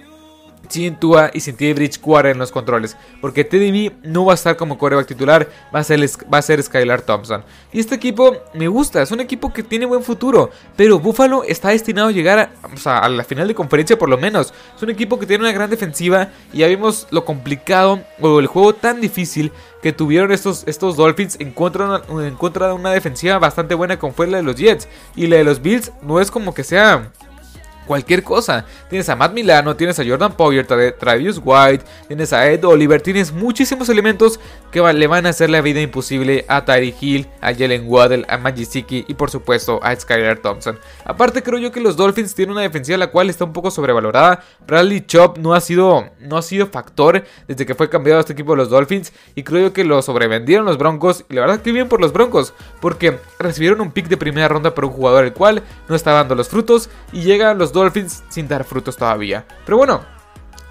sin 0.70 0.96
Tua 0.96 1.30
y 1.34 1.40
Teddy 1.40 1.72
Bridgewater 1.72 2.32
en 2.32 2.38
los 2.38 2.52
controles. 2.52 2.96
Porque 3.20 3.44
Teddy 3.44 3.92
no 4.02 4.24
va 4.24 4.32
a 4.32 4.34
estar 4.34 4.56
como 4.56 4.78
coreback 4.78 5.06
titular, 5.06 5.48
va 5.74 5.80
a, 5.80 5.84
ser, 5.84 6.00
va 6.32 6.38
a 6.38 6.42
ser 6.42 6.62
Skylar 6.62 7.02
Thompson. 7.02 7.44
Y 7.72 7.80
este 7.80 7.96
equipo 7.96 8.36
me 8.54 8.68
gusta, 8.68 9.02
es 9.02 9.10
un 9.10 9.20
equipo 9.20 9.52
que 9.52 9.62
tiene 9.62 9.86
buen 9.86 10.02
futuro. 10.02 10.50
Pero 10.76 10.98
Buffalo 10.98 11.44
está 11.44 11.70
destinado 11.70 12.08
a 12.08 12.12
llegar 12.12 12.52
a, 12.84 13.08
la 13.08 13.24
final 13.24 13.48
de 13.48 13.54
conferencia 13.54 13.98
por 13.98 14.08
lo 14.08 14.18
menos. 14.18 14.54
Es 14.76 14.82
un 14.82 14.90
equipo 14.90 15.18
que 15.18 15.26
tiene 15.26 15.44
una 15.44 15.52
gran 15.52 15.70
defensiva 15.70 16.30
y 16.52 16.58
ya 16.58 16.68
vimos 16.68 17.06
lo 17.10 17.24
complicado 17.24 18.00
o 18.20 18.40
el 18.40 18.46
juego 18.46 18.74
tan 18.74 19.00
difícil 19.00 19.52
que 19.82 19.92
tuvieron 19.92 20.30
estos, 20.30 20.64
estos 20.66 20.96
Dolphins 20.96 21.36
en 21.40 21.52
contra, 21.52 22.02
en 22.08 22.36
contra 22.36 22.68
de 22.68 22.74
una 22.74 22.90
defensiva 22.90 23.38
bastante 23.38 23.74
buena 23.74 23.98
como 23.98 24.12
fue 24.12 24.26
la 24.26 24.38
de 24.38 24.42
los 24.42 24.56
Jets. 24.56 24.88
Y 25.16 25.26
la 25.26 25.36
de 25.36 25.44
los 25.44 25.62
Bills 25.62 25.92
no 26.02 26.20
es 26.20 26.30
como 26.30 26.54
que 26.54 26.64
sea 26.64 27.10
cualquier 27.90 28.22
cosa. 28.22 28.66
Tienes 28.88 29.08
a 29.08 29.16
Matt 29.16 29.32
Milano, 29.32 29.74
tienes 29.74 29.98
a 29.98 30.04
Jordan 30.06 30.34
Poyer, 30.34 30.64
Travis 30.64 31.40
White, 31.42 31.84
tienes 32.06 32.32
a 32.32 32.48
Ed 32.48 32.64
Oliver, 32.64 33.02
tienes 33.02 33.32
muchísimos 33.32 33.88
elementos 33.88 34.38
que 34.70 34.80
le 34.80 35.06
van 35.08 35.26
a 35.26 35.30
hacer 35.30 35.50
la 35.50 35.60
vida 35.60 35.80
imposible 35.80 36.44
a 36.46 36.64
Tyree 36.64 36.94
Hill, 37.00 37.26
a 37.40 37.52
Jalen 37.52 37.86
Waddell, 37.88 38.26
a 38.28 38.38
Majisiki 38.38 39.06
y 39.08 39.14
por 39.14 39.28
supuesto 39.28 39.80
a 39.82 39.96
Skylar 39.96 40.38
Thompson. 40.38 40.78
Aparte 41.04 41.42
creo 41.42 41.58
yo 41.58 41.72
que 41.72 41.80
los 41.80 41.96
Dolphins 41.96 42.32
tienen 42.32 42.52
una 42.52 42.60
defensiva 42.60 42.96
la 42.96 43.08
cual 43.08 43.28
está 43.28 43.44
un 43.44 43.52
poco 43.52 43.72
sobrevalorada. 43.72 44.44
Bradley 44.68 45.00
Chop 45.00 45.38
no 45.38 45.54
ha 45.54 45.60
sido, 45.60 46.10
no 46.20 46.36
ha 46.36 46.42
sido 46.42 46.68
factor 46.68 47.24
desde 47.48 47.66
que 47.66 47.74
fue 47.74 47.90
cambiado 47.90 48.20
este 48.20 48.34
equipo 48.34 48.52
de 48.52 48.58
los 48.58 48.70
Dolphins 48.70 49.12
y 49.34 49.42
creo 49.42 49.62
yo 49.62 49.72
que 49.72 49.82
lo 49.82 50.00
sobrevendieron 50.00 50.64
los 50.64 50.78
Broncos 50.78 51.24
y 51.28 51.34
la 51.34 51.40
verdad 51.40 51.60
que 51.60 51.72
bien 51.72 51.88
por 51.88 52.00
los 52.00 52.12
Broncos 52.12 52.54
porque 52.80 53.18
recibieron 53.40 53.80
un 53.80 53.90
pick 53.90 54.06
de 54.06 54.16
primera 54.16 54.46
ronda 54.46 54.76
por 54.76 54.84
un 54.84 54.92
jugador 54.92 55.24
el 55.24 55.32
cual 55.32 55.64
no 55.88 55.96
está 55.96 56.12
dando 56.12 56.36
los 56.36 56.48
frutos 56.48 56.88
y 57.12 57.22
llegan 57.22 57.58
los 57.58 57.72
dos 57.72 57.79
Dolphins 57.80 58.22
sin 58.28 58.46
dar 58.46 58.64
frutos 58.64 58.96
todavía. 58.96 59.44
Pero 59.64 59.78
bueno, 59.78 60.04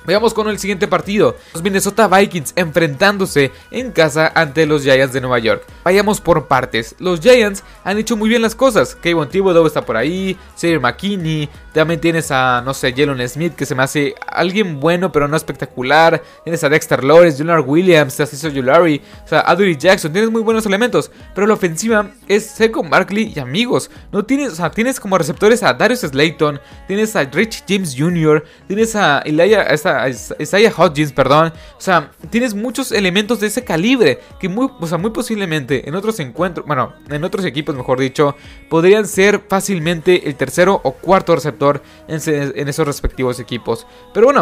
Veamos 0.10 0.34
con 0.34 0.50
el 0.50 0.58
siguiente 0.58 0.88
partido. 0.88 1.38
Los 1.54 1.62
Minnesota 1.62 2.08
Vikings 2.08 2.54
enfrentándose 2.56 3.52
en 3.70 3.92
casa 3.92 4.32
ante 4.34 4.66
los 4.66 4.82
Giants 4.82 5.14
de 5.14 5.22
Nueva 5.22 5.38
York. 5.38 5.64
Vayamos 5.84 6.20
por 6.20 6.48
partes. 6.48 6.96
Los 6.98 7.20
Giants 7.20 7.64
han 7.84 8.00
hecho 8.00 8.18
muy 8.18 8.28
bien 8.28 8.42
las 8.42 8.56
cosas. 8.56 8.96
Kayvon 8.96 9.30
Thibodeau 9.30 9.68
está 9.68 9.86
por 9.86 9.98
ahí. 9.98 10.36
Sarah 10.56 10.80
McKinney. 10.80 11.48
También 11.74 12.02
tienes 12.02 12.32
a, 12.32 12.64
no 12.66 12.74
sé, 12.74 12.92
Jalen 12.92 13.30
Smith, 13.30 13.54
que 13.54 13.68
se 13.68 13.76
me 13.76 13.84
hace 13.84 14.16
alguien 14.26 14.80
bueno, 14.80 15.12
pero 15.12 15.28
no 15.28 15.38
espectacular. 15.38 16.24
Tienes 16.44 16.64
a 16.64 16.70
Dexter 16.70 17.04
Lawrence, 17.04 17.38
Junior 17.38 17.60
Williams, 17.60 18.18
Tassiso 18.18 18.50
Julari, 18.50 19.00
o 19.24 19.28
sea, 19.28 19.42
Adrian 19.42 19.78
Jackson. 19.78 20.12
Tienes 20.12 20.32
muy 20.32 20.42
buenos 20.42 20.66
elementos. 20.66 21.12
Pero 21.36 21.46
la 21.46 21.54
ofensiva 21.54 22.10
es 22.28 22.48
Second 22.48 22.90
Barkley 22.90 23.32
y 23.36 23.40
amigos. 23.40 23.92
No 24.12 24.26
tienes, 24.26 24.54
o 24.54 24.56
sea, 24.56 24.72
tienes 24.72 25.00
como 25.00 25.20
receptores 25.20 25.62
a 25.62 25.76
Darius 25.76 26.00
Slayton. 26.00 26.60
Tienes 26.88 27.16
a 27.16 27.26
Rich 27.26 27.66
James 27.70 27.96
Jr. 27.96 28.44
Tienes 28.68 28.96
a 28.96 29.20
Elijah, 29.20 29.62
esta, 29.62 29.99
Isaiah 30.08 30.74
Hodgins, 30.76 31.12
perdón. 31.12 31.54
O 31.78 31.82
sea, 31.82 32.12
tienes 32.30 32.54
muchos 32.54 32.92
elementos 32.92 33.40
de 33.40 33.48
ese 33.48 33.64
calibre 33.64 34.20
que 34.40 34.50
muy, 34.50 34.70
o 34.80 34.88
sea, 34.88 34.98
muy 34.98 35.12
posiblemente 35.12 35.88
en 35.88 35.96
otros 35.96 36.20
encuentros, 36.20 36.66
bueno, 36.66 36.94
en 37.10 37.24
otros 37.24 37.46
equipos, 37.46 37.76
mejor 37.76 38.00
dicho, 38.00 38.36
podrían 38.70 39.08
ser 39.08 39.44
fácilmente 39.48 40.28
el 40.28 40.36
tercero 40.36 40.80
o 40.84 40.94
cuarto 40.94 41.36
receptor 41.36 41.82
en, 42.08 42.68
esos 42.70 42.86
respectivos 42.86 43.40
equipos. 43.40 43.86
Pero 44.14 44.28
bueno, 44.28 44.42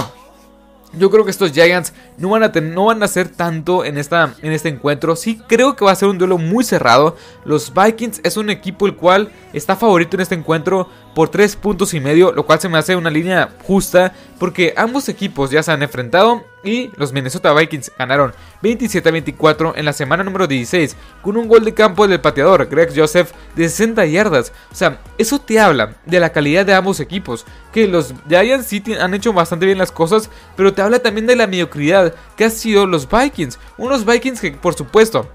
yo 0.93 1.09
creo 1.09 1.25
que 1.25 1.31
estos 1.31 1.51
Giants 1.51 1.93
no 2.17 2.29
van 2.29 2.43
a, 2.43 2.47
no 2.47 2.85
van 2.85 3.01
a 3.01 3.05
hacer 3.05 3.29
tanto 3.29 3.83
en, 3.83 3.97
esta, 3.97 4.35
en 4.41 4.51
este 4.51 4.69
encuentro. 4.69 5.15
Sí 5.15 5.41
creo 5.47 5.75
que 5.75 5.85
va 5.85 5.91
a 5.91 5.95
ser 5.95 6.09
un 6.09 6.17
duelo 6.17 6.37
muy 6.37 6.63
cerrado. 6.63 7.17
Los 7.45 7.73
Vikings 7.73 8.21
es 8.23 8.37
un 8.37 8.49
equipo 8.49 8.85
el 8.85 8.95
cual 8.95 9.31
está 9.53 9.75
favorito 9.75 10.15
en 10.15 10.21
este 10.21 10.35
encuentro 10.35 10.89
por 11.17 11.29
3 11.29 11.55
puntos 11.55 11.95
y 11.95 12.00
medio, 12.00 12.31
lo 12.31 12.45
cual 12.45 12.59
se 12.59 12.69
me 12.69 12.77
hace 12.77 12.95
una 12.95 13.09
línea 13.09 13.50
justa 13.63 14.13
porque 14.38 14.75
ambos 14.77 15.09
equipos 15.09 15.50
ya 15.50 15.63
se 15.63 15.71
han 15.71 15.81
enfrentado 15.81 16.45
y 16.63 16.91
los 16.95 17.12
Minnesota 17.12 17.53
Vikings 17.53 17.91
ganaron 17.97 18.36
27 18.62 19.09
a 19.09 19.12
24 19.12 19.74
en 19.77 19.86
la 19.86 19.93
semana 19.93 20.24
número 20.24 20.45
16 20.45 20.95
con 21.24 21.36
un 21.36 21.47
gol 21.47 21.65
de 21.65 21.74
campo 21.74 22.07
del 22.07 22.21
pateador 22.21 22.67
Greg 22.67 22.93
Joseph 22.95 23.31
de 23.55 23.67
60 23.67 24.05
yardas. 24.05 24.53
O 24.71 24.75
sea, 24.75 25.01
eso 25.17 25.39
te 25.39 25.59
habla 25.59 25.95
de 26.05 26.19
la 26.19 26.31
calidad 26.31 26.67
de 26.67 26.75
ambos 26.75 27.00
equipos, 27.00 27.47
que 27.74 27.88
los 27.88 28.13
Giants 28.29 28.67
sí 28.67 28.83
han 29.00 29.15
hecho 29.15 29.33
bastante 29.33 29.65
bien 29.65 29.79
las 29.79 29.91
cosas, 29.91 30.29
pero 30.55 30.75
te 30.75 30.83
habla 30.83 31.00
también 31.00 31.25
de 31.25 31.36
la 31.36 31.47
mediocridad 31.47 32.13
que 32.36 32.43
han 32.43 32.51
sido 32.51 32.86
los 32.86 33.09
Vikings. 33.09 33.57
Unos 33.79 34.05
Vikings 34.05 34.39
que 34.39 34.51
por 34.51 34.75
supuesto 34.75 35.27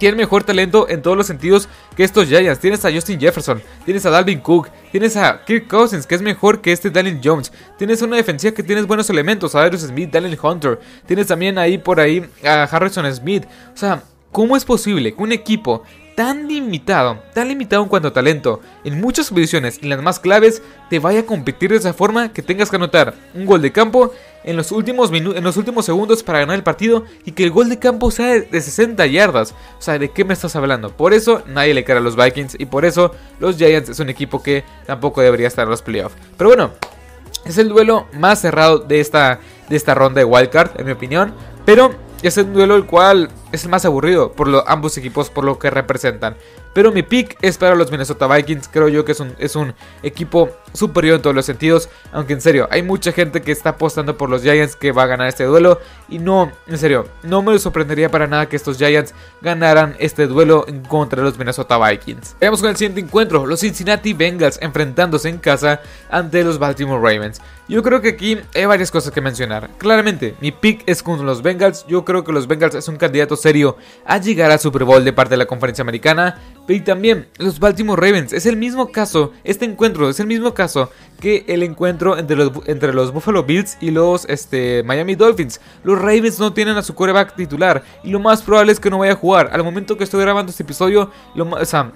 tiene 0.00 0.16
mejor 0.16 0.44
talento 0.44 0.88
en 0.88 1.02
todos 1.02 1.14
los 1.14 1.26
sentidos 1.26 1.68
que 1.94 2.04
estos 2.04 2.26
Giants. 2.26 2.58
Tienes 2.58 2.84
a 2.86 2.90
Justin 2.90 3.20
Jefferson, 3.20 3.62
tienes 3.84 4.06
a 4.06 4.10
Dalvin 4.10 4.40
Cook, 4.40 4.70
tienes 4.90 5.14
a 5.14 5.44
Kirk 5.44 5.68
Cousins, 5.68 6.06
que 6.06 6.14
es 6.14 6.22
mejor 6.22 6.62
que 6.62 6.72
este 6.72 6.90
Daniel 6.90 7.20
Jones. 7.22 7.52
Tienes 7.76 8.00
una 8.00 8.16
defensiva 8.16 8.54
que 8.54 8.62
tienes 8.62 8.86
buenos 8.86 9.10
elementos, 9.10 9.54
a 9.54 9.60
Darius 9.60 9.82
Smith, 9.82 10.10
Daniel 10.10 10.38
Hunter. 10.42 10.80
Tienes 11.06 11.26
también 11.26 11.58
ahí 11.58 11.76
por 11.76 12.00
ahí 12.00 12.24
a 12.42 12.62
Harrison 12.62 13.14
Smith. 13.14 13.44
O 13.74 13.76
sea, 13.76 14.02
¿cómo 14.32 14.56
es 14.56 14.64
posible 14.64 15.14
que 15.14 15.22
un 15.22 15.32
equipo 15.32 15.82
tan 16.14 16.48
limitado, 16.48 17.22
tan 17.34 17.48
limitado 17.48 17.82
en 17.82 17.88
cuanto 17.88 18.08
a 18.08 18.12
talento, 18.12 18.60
en 18.84 19.00
muchas 19.00 19.28
posiciones 19.28 19.78
y 19.82 19.86
las 19.86 20.02
más 20.02 20.18
claves, 20.18 20.62
te 20.88 20.98
vaya 20.98 21.20
a 21.20 21.26
competir 21.26 21.70
de 21.70 21.76
esa 21.76 21.92
forma 21.92 22.32
que 22.32 22.42
tengas 22.42 22.70
que 22.70 22.76
anotar 22.76 23.14
un 23.34 23.46
gol 23.46 23.62
de 23.62 23.72
campo 23.72 24.12
en 24.44 24.56
los 24.56 24.72
últimos 24.72 25.12
en 25.12 25.44
los 25.44 25.56
últimos 25.56 25.84
segundos 25.84 26.22
para 26.22 26.40
ganar 26.40 26.56
el 26.56 26.62
partido 26.62 27.04
y 27.24 27.32
que 27.32 27.44
el 27.44 27.50
gol 27.50 27.68
de 27.68 27.78
campo 27.78 28.10
sea 28.10 28.40
de 28.40 28.60
60 28.60 29.06
yardas. 29.06 29.54
O 29.78 29.82
sea, 29.82 29.98
¿de 29.98 30.10
qué 30.10 30.24
me 30.24 30.34
estás 30.34 30.56
hablando? 30.56 30.90
Por 30.90 31.12
eso 31.12 31.42
nadie 31.46 31.74
le 31.74 31.84
cae 31.84 31.96
a 31.96 32.00
los 32.00 32.16
Vikings 32.16 32.56
y 32.58 32.66
por 32.66 32.84
eso 32.84 33.14
los 33.38 33.56
Giants 33.56 33.90
es 33.90 34.00
un 34.00 34.08
equipo 34.08 34.42
que 34.42 34.64
tampoco 34.86 35.20
debería 35.20 35.48
estar 35.48 35.64
en 35.64 35.70
los 35.70 35.82
playoffs. 35.82 36.16
Pero 36.36 36.50
bueno, 36.50 36.70
es 37.44 37.58
el 37.58 37.68
duelo 37.68 38.06
más 38.12 38.40
cerrado 38.40 38.78
de 38.78 39.00
esta, 39.00 39.40
de 39.68 39.76
esta 39.76 39.94
ronda 39.94 40.20
de 40.20 40.24
wildcard, 40.24 40.78
en 40.78 40.86
mi 40.86 40.92
opinión. 40.92 41.34
Pero 41.64 41.94
es 42.22 42.36
un 42.36 42.52
duelo 42.52 42.76
el 42.76 42.86
cual 42.86 43.30
es 43.52 43.64
el 43.64 43.70
más 43.70 43.84
aburrido 43.84 44.32
por 44.32 44.64
ambos 44.66 44.96
equipos, 44.98 45.30
por 45.30 45.44
lo 45.44 45.58
que 45.58 45.70
representan. 45.70 46.36
Pero 46.72 46.92
mi 46.92 47.02
pick 47.02 47.36
es 47.42 47.58
para 47.58 47.74
los 47.74 47.90
Minnesota 47.90 48.26
Vikings. 48.26 48.68
Creo 48.68 48.88
yo 48.88 49.04
que 49.04 49.12
es 49.12 49.20
un, 49.20 49.34
es 49.38 49.56
un 49.56 49.74
equipo 50.02 50.50
superior 50.72 51.16
en 51.16 51.22
todos 51.22 51.34
los 51.34 51.44
sentidos. 51.44 51.88
Aunque 52.12 52.32
en 52.32 52.40
serio, 52.40 52.68
hay 52.70 52.82
mucha 52.82 53.12
gente 53.12 53.42
que 53.42 53.52
está 53.52 53.70
apostando 53.70 54.16
por 54.16 54.30
los 54.30 54.42
Giants 54.42 54.76
que 54.76 54.92
va 54.92 55.02
a 55.02 55.06
ganar 55.06 55.28
este 55.28 55.44
duelo. 55.44 55.80
Y 56.08 56.18
no, 56.18 56.52
en 56.66 56.78
serio, 56.78 57.06
no 57.22 57.42
me 57.42 57.58
sorprendería 57.58 58.10
para 58.10 58.26
nada 58.26 58.48
que 58.48 58.56
estos 58.56 58.78
Giants 58.78 59.14
ganaran 59.40 59.96
este 59.98 60.26
duelo 60.26 60.64
contra 60.88 61.22
los 61.22 61.38
Minnesota 61.38 61.78
Vikings. 61.78 62.36
Veamos 62.40 62.60
con 62.60 62.70
el 62.70 62.76
siguiente 62.76 63.00
encuentro: 63.00 63.46
los 63.46 63.60
Cincinnati 63.60 64.12
Bengals 64.12 64.58
enfrentándose 64.62 65.28
en 65.28 65.38
casa 65.38 65.80
ante 66.10 66.44
los 66.44 66.58
Baltimore 66.58 67.00
Ravens. 67.00 67.40
Yo 67.68 67.84
creo 67.84 68.00
que 68.00 68.08
aquí 68.08 68.36
hay 68.52 68.64
varias 68.64 68.90
cosas 68.90 69.12
que 69.12 69.20
mencionar. 69.20 69.70
Claramente, 69.78 70.34
mi 70.40 70.50
pick 70.50 70.82
es 70.86 71.04
con 71.04 71.24
los 71.24 71.40
Bengals. 71.40 71.86
Yo 71.86 72.04
creo 72.04 72.24
que 72.24 72.32
los 72.32 72.48
Bengals 72.48 72.74
es 72.74 72.88
un 72.88 72.96
candidato 72.96 73.36
serio 73.36 73.76
a 74.04 74.18
llegar 74.18 74.50
al 74.50 74.58
Super 74.58 74.82
Bowl 74.82 75.04
de 75.04 75.12
parte 75.12 75.34
de 75.34 75.36
la 75.36 75.46
conferencia 75.46 75.82
americana. 75.82 76.36
Y 76.68 76.80
también 76.80 77.26
los 77.38 77.58
Baltimore 77.58 78.00
Ravens. 78.00 78.32
Es 78.32 78.46
el 78.46 78.56
mismo 78.56 78.92
caso, 78.92 79.32
este 79.44 79.64
encuentro 79.64 80.08
es 80.08 80.20
el 80.20 80.26
mismo 80.26 80.54
caso 80.54 80.90
que 81.20 81.44
el 81.46 81.62
encuentro 81.62 82.18
entre 82.18 82.36
los, 82.36 82.50
entre 82.66 82.92
los 82.92 83.12
Buffalo 83.12 83.44
Bills 83.44 83.76
y 83.80 83.90
los 83.90 84.24
este, 84.28 84.82
Miami 84.82 85.14
Dolphins. 85.14 85.60
Los 85.84 85.98
Ravens 85.98 86.40
no 86.40 86.52
tienen 86.52 86.76
a 86.76 86.82
su 86.82 86.94
quarterback 86.94 87.36
titular 87.36 87.82
y 88.02 88.10
lo 88.10 88.18
más 88.18 88.42
probable 88.42 88.72
es 88.72 88.80
que 88.80 88.90
no 88.90 88.98
vaya 88.98 89.12
a 89.12 89.16
jugar. 89.16 89.50
Al 89.52 89.62
momento 89.62 89.96
que 89.96 90.04
estoy 90.04 90.22
grabando 90.22 90.50
este 90.50 90.62
episodio, 90.62 91.10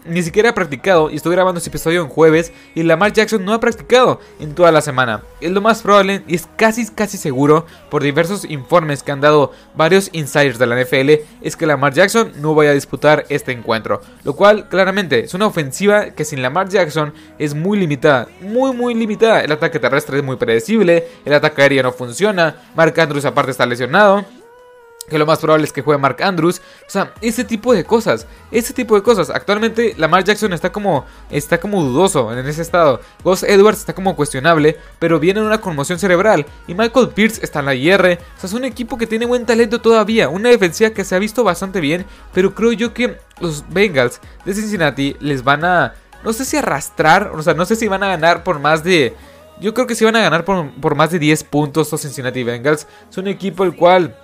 ni 0.04 0.22
siquiera 0.22 0.50
ha 0.50 0.54
practicado 0.54 1.10
y 1.10 1.16
estoy 1.16 1.32
grabando 1.32 1.58
este 1.58 1.70
episodio 1.70 2.02
en 2.02 2.08
jueves 2.08 2.52
y 2.74 2.82
Lamar 2.82 3.12
Jackson 3.12 3.44
no 3.44 3.54
ha 3.54 3.60
practicado 3.60 4.20
en 4.38 4.54
toda 4.54 4.70
la 4.70 4.82
semana. 4.82 5.22
Es 5.40 5.50
lo 5.50 5.60
más 5.60 5.82
probable 5.82 6.22
y 6.28 6.34
es 6.34 6.48
casi 6.56 6.86
casi 6.88 7.16
seguro 7.16 7.66
por 7.90 8.02
diversos 8.02 8.44
informes 8.44 9.02
que 9.02 9.12
han 9.12 9.20
dado 9.20 9.52
varios 9.74 10.10
insiders 10.12 10.58
de 10.58 10.66
la 10.66 10.80
NFL 10.80 11.24
es 11.42 11.56
que 11.56 11.66
Lamar 11.66 11.94
Jackson 11.94 12.32
no 12.40 12.54
vaya 12.54 12.70
a 12.70 12.74
disputar 12.74 13.24
este 13.28 13.52
encuentro, 13.52 14.00
lo 14.22 14.34
cual 14.36 14.68
claramente 14.68 15.24
es 15.24 15.34
una 15.34 15.46
ofensiva 15.46 16.10
que 16.10 16.24
sin 16.24 16.42
Lamar 16.42 16.68
Jackson 16.68 17.14
es 17.38 17.54
muy 17.54 17.78
limitada, 17.78 18.28
muy 18.40 18.74
muy 18.74 18.94
limitada 18.94 19.13
el 19.20 19.52
ataque 19.52 19.78
terrestre 19.78 20.18
es 20.18 20.24
muy 20.24 20.36
predecible. 20.36 21.08
El 21.24 21.34
ataque 21.34 21.62
aéreo 21.62 21.82
no 21.82 21.92
funciona. 21.92 22.56
Mark 22.74 22.98
Andrews 23.00 23.24
aparte 23.24 23.50
está 23.50 23.66
lesionado. 23.66 24.24
Que 25.08 25.18
lo 25.18 25.26
más 25.26 25.38
probable 25.38 25.66
es 25.66 25.72
que 25.72 25.82
juegue 25.82 26.00
Mark 26.00 26.22
Andrews. 26.22 26.62
O 26.86 26.90
sea, 26.90 27.12
ese 27.20 27.44
tipo 27.44 27.74
de 27.74 27.84
cosas. 27.84 28.26
Ese 28.50 28.72
tipo 28.72 28.94
de 28.94 29.02
cosas. 29.02 29.28
Actualmente 29.28 29.94
Lamar 29.98 30.24
Jackson 30.24 30.52
está 30.54 30.72
como. 30.72 31.04
Está 31.30 31.60
como 31.60 31.82
dudoso 31.82 32.32
en 32.32 32.46
ese 32.46 32.62
estado. 32.62 33.00
Gus 33.22 33.42
Edwards 33.42 33.80
está 33.80 33.94
como 33.94 34.16
cuestionable. 34.16 34.78
Pero 34.98 35.20
viene 35.20 35.42
una 35.42 35.60
conmoción 35.60 35.98
cerebral. 35.98 36.46
Y 36.66 36.74
Michael 36.74 37.10
Pierce 37.10 37.44
está 37.44 37.60
en 37.60 37.66
la 37.66 37.74
IR. 37.74 38.00
O 38.00 38.40
sea, 38.40 38.48
es 38.48 38.52
un 38.54 38.64
equipo 38.64 38.96
que 38.96 39.06
tiene 39.06 39.26
buen 39.26 39.44
talento 39.44 39.80
todavía. 39.80 40.30
Una 40.30 40.48
defensiva 40.48 40.90
que 40.90 41.04
se 41.04 41.14
ha 41.14 41.18
visto 41.18 41.44
bastante 41.44 41.80
bien. 41.80 42.06
Pero 42.32 42.54
creo 42.54 42.72
yo 42.72 42.94
que 42.94 43.18
los 43.40 43.64
Bengals 43.68 44.20
de 44.46 44.54
Cincinnati 44.54 45.16
les 45.20 45.44
van 45.44 45.66
a 45.66 45.94
no 46.24 46.32
sé 46.32 46.44
si 46.44 46.56
arrastrar, 46.56 47.32
o 47.34 47.42
sea, 47.42 47.54
no 47.54 47.66
sé 47.66 47.76
si 47.76 47.86
van 47.86 48.02
a 48.02 48.08
ganar 48.08 48.42
por 48.42 48.58
más 48.58 48.82
de... 48.82 49.14
Yo 49.60 49.72
creo 49.72 49.86
que 49.86 49.94
sí 49.94 50.04
van 50.04 50.16
a 50.16 50.20
ganar 50.20 50.44
por, 50.44 50.94
más 50.96 51.10
de 51.10 51.18
10 51.18 51.44
puntos 51.44 51.92
los 51.92 52.00
Cincinnati 52.00 52.42
Bengals. 52.42 52.88
Es 53.08 53.18
un 53.18 53.28
equipo 53.28 53.62
el 53.62 53.76
cual, 53.76 54.16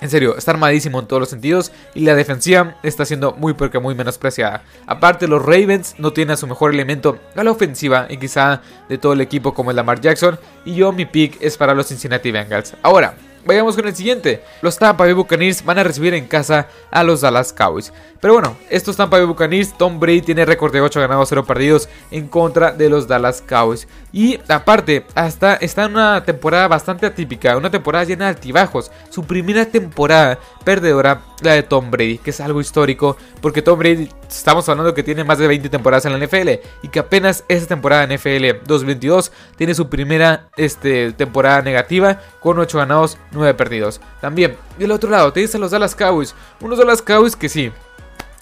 en 0.00 0.08
serio, 0.08 0.36
está 0.36 0.52
armadísimo 0.52 1.00
en 1.00 1.06
todos 1.06 1.18
los 1.18 1.28
sentidos 1.28 1.72
y 1.92 2.00
la 2.00 2.14
defensiva 2.14 2.76
está 2.84 3.04
siendo 3.04 3.32
muy 3.32 3.54
porque 3.54 3.80
muy 3.80 3.96
menospreciada. 3.96 4.62
Aparte, 4.86 5.26
los 5.26 5.44
Ravens 5.44 5.96
no 5.98 6.12
tienen 6.12 6.34
a 6.34 6.36
su 6.36 6.46
mejor 6.46 6.72
elemento 6.72 7.18
a 7.34 7.42
la 7.42 7.50
ofensiva 7.50 8.06
y 8.08 8.18
quizá 8.18 8.60
de 8.88 8.98
todo 8.98 9.14
el 9.14 9.22
equipo 9.22 9.54
como 9.54 9.70
el 9.70 9.76
Lamar 9.76 10.00
Jackson. 10.00 10.38
Y 10.64 10.74
yo 10.74 10.92
mi 10.92 11.04
pick 11.04 11.38
es 11.40 11.56
para 11.56 11.74
los 11.74 11.88
Cincinnati 11.88 12.30
Bengals. 12.30 12.74
Ahora, 12.82 13.16
Vayamos 13.44 13.76
con 13.76 13.86
el 13.86 13.94
siguiente. 13.94 14.42
Los 14.62 14.78
Tampa 14.78 15.04
Bay 15.04 15.12
Buccaneers 15.12 15.64
van 15.64 15.78
a 15.78 15.84
recibir 15.84 16.14
en 16.14 16.26
casa 16.26 16.68
a 16.90 17.04
los 17.04 17.20
Dallas 17.20 17.52
Cowboys. 17.52 17.92
Pero 18.20 18.34
bueno, 18.34 18.56
estos 18.70 18.96
Tampa 18.96 19.18
Bay 19.18 19.26
Buccaneers, 19.26 19.76
Tom 19.76 20.00
Brady 20.00 20.22
tiene 20.22 20.46
récord 20.46 20.72
de 20.72 20.80
8 20.80 21.00
ganados, 21.00 21.28
0 21.28 21.44
perdidos 21.44 21.88
en 22.10 22.26
contra 22.28 22.72
de 22.72 22.88
los 22.88 23.06
Dallas 23.06 23.42
Cowboys. 23.42 23.86
Y 24.12 24.38
aparte, 24.48 25.04
hasta 25.14 25.56
está 25.56 25.84
en 25.84 25.92
una 25.92 26.24
temporada 26.24 26.68
bastante 26.68 27.04
atípica, 27.04 27.56
una 27.56 27.70
temporada 27.70 28.04
llena 28.04 28.26
de 28.26 28.30
altibajos. 28.30 28.90
Su 29.10 29.24
primera 29.24 29.66
temporada 29.66 30.38
perdedora, 30.64 31.20
la 31.42 31.52
de 31.52 31.62
Tom 31.62 31.90
Brady, 31.90 32.18
que 32.18 32.30
es 32.30 32.40
algo 32.40 32.60
histórico, 32.60 33.16
porque 33.42 33.60
Tom 33.60 33.78
Brady, 33.78 34.08
estamos 34.28 34.68
hablando 34.68 34.94
que 34.94 35.02
tiene 35.02 35.24
más 35.24 35.38
de 35.38 35.46
20 35.46 35.68
temporadas 35.68 36.06
en 36.06 36.18
la 36.18 36.24
NFL 36.24 36.50
y 36.82 36.88
que 36.88 37.00
apenas 37.00 37.44
esta 37.48 37.68
temporada 37.68 38.04
en 38.04 38.14
NFL 38.14 38.64
2022 38.66 39.32
tiene 39.56 39.74
su 39.74 39.88
primera 39.88 40.48
este, 40.56 41.12
temporada 41.12 41.62
negativa 41.62 42.20
con 42.40 42.58
8 42.58 42.78
ganados, 42.78 43.18
9 43.34 43.54
perdidos. 43.54 44.00
También, 44.20 44.56
del 44.78 44.92
otro 44.92 45.10
lado, 45.10 45.32
te 45.32 45.40
dicen 45.40 45.60
los 45.60 45.70
Dallas 45.70 45.94
Cowboys, 45.94 46.34
unos 46.60 46.78
Dallas 46.78 47.02
Cowboys 47.02 47.36
que 47.36 47.48
sí, 47.48 47.72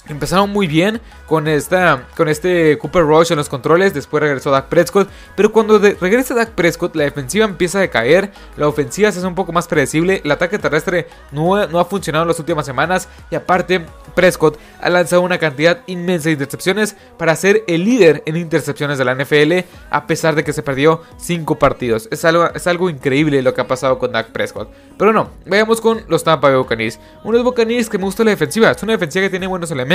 Empezaron 0.09 0.51
muy 0.51 0.67
bien 0.67 1.01
con, 1.29 1.47
esta, 1.47 2.09
con 2.17 2.29
este 2.29 2.77
Cooper 2.79 3.05
Rush 3.05 3.31
en 3.31 3.37
los 3.37 3.49
controles, 3.49 3.95
después 3.95 4.21
regresó 4.21 4.51
Dak 4.51 4.67
Prescott, 4.67 5.09
pero 5.37 5.53
cuando 5.53 5.79
regresa 5.79 6.35
Dak 6.35 6.51
Prescott 6.51 6.97
la 6.97 7.05
defensiva 7.05 7.45
empieza 7.45 7.79
a 7.79 7.83
decaer, 7.83 8.33
la 8.57 8.67
ofensiva 8.67 9.13
se 9.13 9.19
hace 9.19 9.27
un 9.29 9.37
poco 9.37 9.53
más 9.53 9.69
predecible, 9.69 10.21
el 10.25 10.31
ataque 10.33 10.59
terrestre 10.59 11.07
no, 11.31 11.69
no 11.69 11.79
ha 11.79 11.85
funcionado 11.85 12.25
en 12.25 12.29
las 12.29 12.39
últimas 12.41 12.67
semanas 12.67 13.09
y 13.31 13.37
aparte 13.37 13.87
Prescott 14.17 14.59
ha 14.81 14.91
lanzado 14.91 15.23
una 15.23 15.39
cantidad 15.39 15.79
inmensa 15.87 16.31
de 16.31 16.33
intercepciones 16.33 16.97
para 17.17 17.37
ser 17.37 17.63
el 17.69 17.85
líder 17.85 18.25
en 18.27 18.37
intercepciones 18.37 18.99
de 18.99 19.05
la 19.05 19.15
NFL 19.15 19.65
a 19.89 20.09
pesar 20.09 20.35
de 20.35 20.43
que 20.43 20.53
se 20.53 20.65
perdió 20.65 21.03
5 21.19 21.61
partidos. 21.61 22.09
Es 22.11 22.25
algo, 22.25 22.53
es 22.53 22.67
algo 22.67 22.91
increíble 22.91 23.41
lo 23.41 23.55
que 23.55 23.61
ha 23.61 23.69
pasado 23.69 24.01
con 24.01 24.11
Dak 24.11 24.33
Prescott. 24.33 24.69
Pero 24.99 25.13
no, 25.13 25.31
vayamos 25.47 25.81
con 25.81 26.03
los 26.09 26.25
Tampa 26.25 26.49
Bay 26.49 26.57
Buccaneers. 26.57 26.99
Unos 27.23 27.45
Buccaneers 27.45 27.89
que 27.89 27.99
me 27.99 28.05
gusta 28.05 28.25
la 28.25 28.31
defensiva, 28.31 28.73
es 28.73 28.83
una 28.83 28.93
defensiva 28.95 29.23
que 29.27 29.31
tiene 29.31 29.47
buenos 29.47 29.71
elementos 29.71 29.92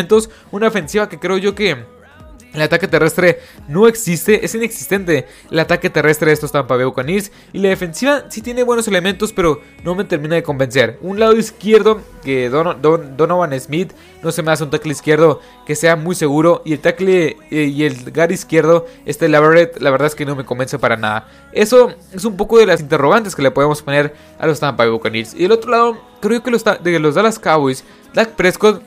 una 0.52 0.68
ofensiva 0.68 1.10
que 1.10 1.20
creo 1.20 1.38
yo 1.38 1.56
que 1.56 1.78
el 2.58 2.64
ataque 2.64 2.88
terrestre 2.88 3.40
no 3.68 3.88
existe, 3.88 4.44
es 4.44 4.56
inexistente 4.56 5.28
el 5.52 5.60
ataque 5.60 5.92
terrestre 5.92 6.28
de 6.28 6.34
estos 6.34 6.52
Tampa 6.52 6.76
Bay 6.76 6.86
Buccaneers 6.86 7.32
y 7.54 7.60
la 7.60 7.70
defensiva 7.70 8.24
sí 8.30 8.42
tiene 8.42 8.64
buenos 8.64 8.88
elementos, 8.88 9.32
pero 9.32 9.62
no 9.84 9.94
me 9.94 10.06
termina 10.06 10.36
de 10.36 10.44
convencer. 10.44 10.98
Un 11.02 11.20
lado 11.20 11.36
izquierdo 11.36 12.02
que 12.24 12.50
Donovan 12.50 13.60
Smith 13.60 13.92
no 14.24 14.32
se 14.32 14.42
me 14.42 14.52
hace 14.52 14.64
un 14.64 14.72
tackle 14.72 14.92
izquierdo 14.92 15.40
que 15.68 15.76
sea 15.76 15.96
muy 15.96 16.16
seguro 16.16 16.64
y 16.66 16.74
el 16.74 16.80
tackle 16.80 17.38
eh, 17.52 17.66
y 17.66 17.84
el 17.84 18.12
guard 18.12 18.32
izquierdo 18.32 18.88
este 19.06 19.28
Laveret, 19.28 19.80
la 19.80 19.92
verdad 19.92 20.08
es 20.08 20.16
que 20.16 20.26
no 20.26 20.36
me 20.36 20.44
convence 20.44 20.80
para 20.80 20.98
nada. 20.98 21.30
Eso 21.52 21.94
es 22.12 22.26
un 22.26 22.38
poco 22.38 22.58
de 22.58 22.66
las 22.66 22.82
interrogantes 22.82 23.36
que 23.36 23.44
le 23.44 23.52
podemos 23.52 23.84
poner 23.84 24.16
a 24.40 24.48
los 24.48 24.60
Tampa 24.60 24.84
Bay 24.84 24.92
Buccaneers. 24.92 25.36
Y 25.36 25.44
del 25.44 25.52
otro 25.52 25.70
lado, 25.70 25.98
creo 26.22 26.42
que 26.42 26.50
los, 26.50 26.64
de 26.64 27.00
los 27.00 27.14
Dallas 27.14 27.38
Cowboys, 27.38 27.84
Dak 28.14 28.30
Prescott 28.32 28.82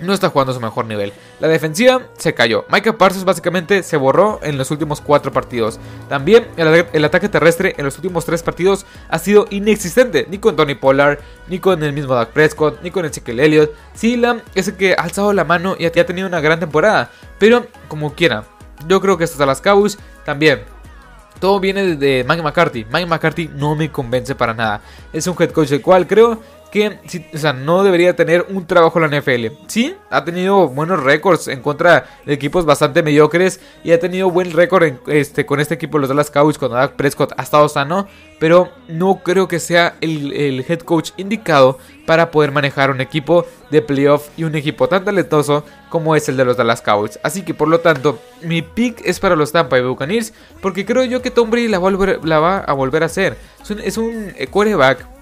no 0.00 0.12
está 0.12 0.28
jugando 0.28 0.52
a 0.52 0.54
su 0.54 0.60
mejor 0.60 0.86
nivel. 0.86 1.12
La 1.40 1.48
defensiva 1.48 2.02
se 2.18 2.34
cayó. 2.34 2.64
Micah 2.70 2.98
Parsons 2.98 3.24
básicamente 3.24 3.82
se 3.82 3.96
borró 3.96 4.40
en 4.42 4.58
los 4.58 4.70
últimos 4.70 5.00
cuatro 5.00 5.32
partidos. 5.32 5.78
También 6.08 6.46
el, 6.56 7.04
ataque 7.04 7.28
terrestre 7.28 7.74
en 7.78 7.84
los 7.84 7.96
últimos 7.96 8.24
tres 8.24 8.42
partidos 8.42 8.86
ha 9.08 9.18
sido 9.18 9.46
inexistente. 9.50 10.26
Ni 10.28 10.38
con 10.38 10.56
Tony 10.56 10.74
Pollard, 10.74 11.18
ni 11.48 11.58
con 11.58 11.82
el 11.82 11.92
mismo 11.92 12.14
Doug 12.14 12.28
Prescott, 12.28 12.82
ni 12.82 12.90
con 12.90 13.04
Ezekiel 13.04 13.40
Elliott. 13.40 13.72
Sila 13.94 14.42
es 14.54 14.68
el 14.68 14.76
que 14.76 14.94
ha 14.94 15.02
alzado 15.02 15.32
la 15.32 15.44
mano 15.44 15.76
y 15.78 15.86
ha 15.86 15.92
tenido 15.92 16.26
una 16.26 16.40
gran 16.40 16.60
temporada. 16.60 17.10
Pero 17.38 17.66
como 17.88 18.14
quiera, 18.14 18.44
yo 18.88 19.00
creo 19.00 19.16
que 19.16 19.24
estos 19.24 19.46
las 19.46 19.60
Cowboys 19.60 19.98
también 20.24 20.62
todo 21.40 21.60
viene 21.60 21.96
de 21.96 22.24
Mike 22.26 22.42
McCarthy. 22.42 22.86
Mike 22.90 23.06
McCarthy 23.06 23.50
no 23.54 23.74
me 23.76 23.90
convence 23.90 24.34
para 24.34 24.54
nada. 24.54 24.80
Es 25.12 25.26
un 25.26 25.36
head 25.38 25.50
coach 25.50 25.72
el 25.72 25.82
cual 25.82 26.06
creo 26.06 26.40
que 26.74 26.98
no 27.62 27.84
debería 27.84 28.16
tener 28.16 28.46
un 28.48 28.66
trabajo 28.66 28.98
en 28.98 29.08
la 29.08 29.20
NFL. 29.20 29.46
Sí, 29.68 29.94
ha 30.10 30.24
tenido 30.24 30.66
buenos 30.66 31.00
récords 31.00 31.46
en 31.46 31.62
contra 31.62 32.04
de 32.26 32.32
equipos 32.32 32.66
bastante 32.66 33.04
mediocres 33.04 33.60
y 33.84 33.92
ha 33.92 34.00
tenido 34.00 34.28
buen 34.28 34.50
récord 34.50 34.82
este, 35.06 35.46
con 35.46 35.60
este 35.60 35.74
equipo, 35.74 36.00
los 36.00 36.08
Dallas 36.08 36.32
Cowboys, 36.32 36.58
cuando 36.58 36.76
Dak 36.76 36.94
Prescott 36.96 37.32
ha 37.36 37.44
estado 37.44 37.68
sano, 37.68 38.08
pero 38.40 38.72
no 38.88 39.20
creo 39.22 39.46
que 39.46 39.60
sea 39.60 39.94
el, 40.00 40.64
head 40.68 40.80
coach 40.80 41.12
indicado 41.16 41.78
para 42.06 42.32
poder 42.32 42.50
manejar 42.50 42.90
un 42.90 43.00
equipo 43.00 43.46
de 43.70 43.80
playoff 43.80 44.30
y 44.36 44.42
un 44.42 44.56
equipo 44.56 44.88
tan 44.88 45.04
talentoso 45.04 45.64
como 45.90 46.16
es 46.16 46.28
el 46.28 46.36
de 46.36 46.44
los 46.44 46.56
Dallas 46.56 46.82
Cowboys. 46.82 47.20
Así 47.22 47.42
que 47.42 47.54
por 47.54 47.68
lo 47.68 47.78
tanto, 47.78 48.18
mi 48.42 48.62
pick 48.62 49.00
es 49.04 49.20
para 49.20 49.36
los 49.36 49.52
Tampa 49.52 49.76
Bay 49.76 49.86
Buccaneers 49.86 50.34
porque 50.60 50.84
creo 50.84 51.04
yo 51.04 51.22
que 51.22 51.30
Tom 51.30 51.50
Brady 51.50 51.68
la, 51.68 51.78
va 51.78 52.58
a 52.58 52.72
volver 52.72 53.04
a 53.04 53.06
hacer. 53.06 53.38
Es 53.62 53.70
un, 53.70 53.78
es 53.78 53.96
un 53.96 54.34
quarterback 54.50 55.13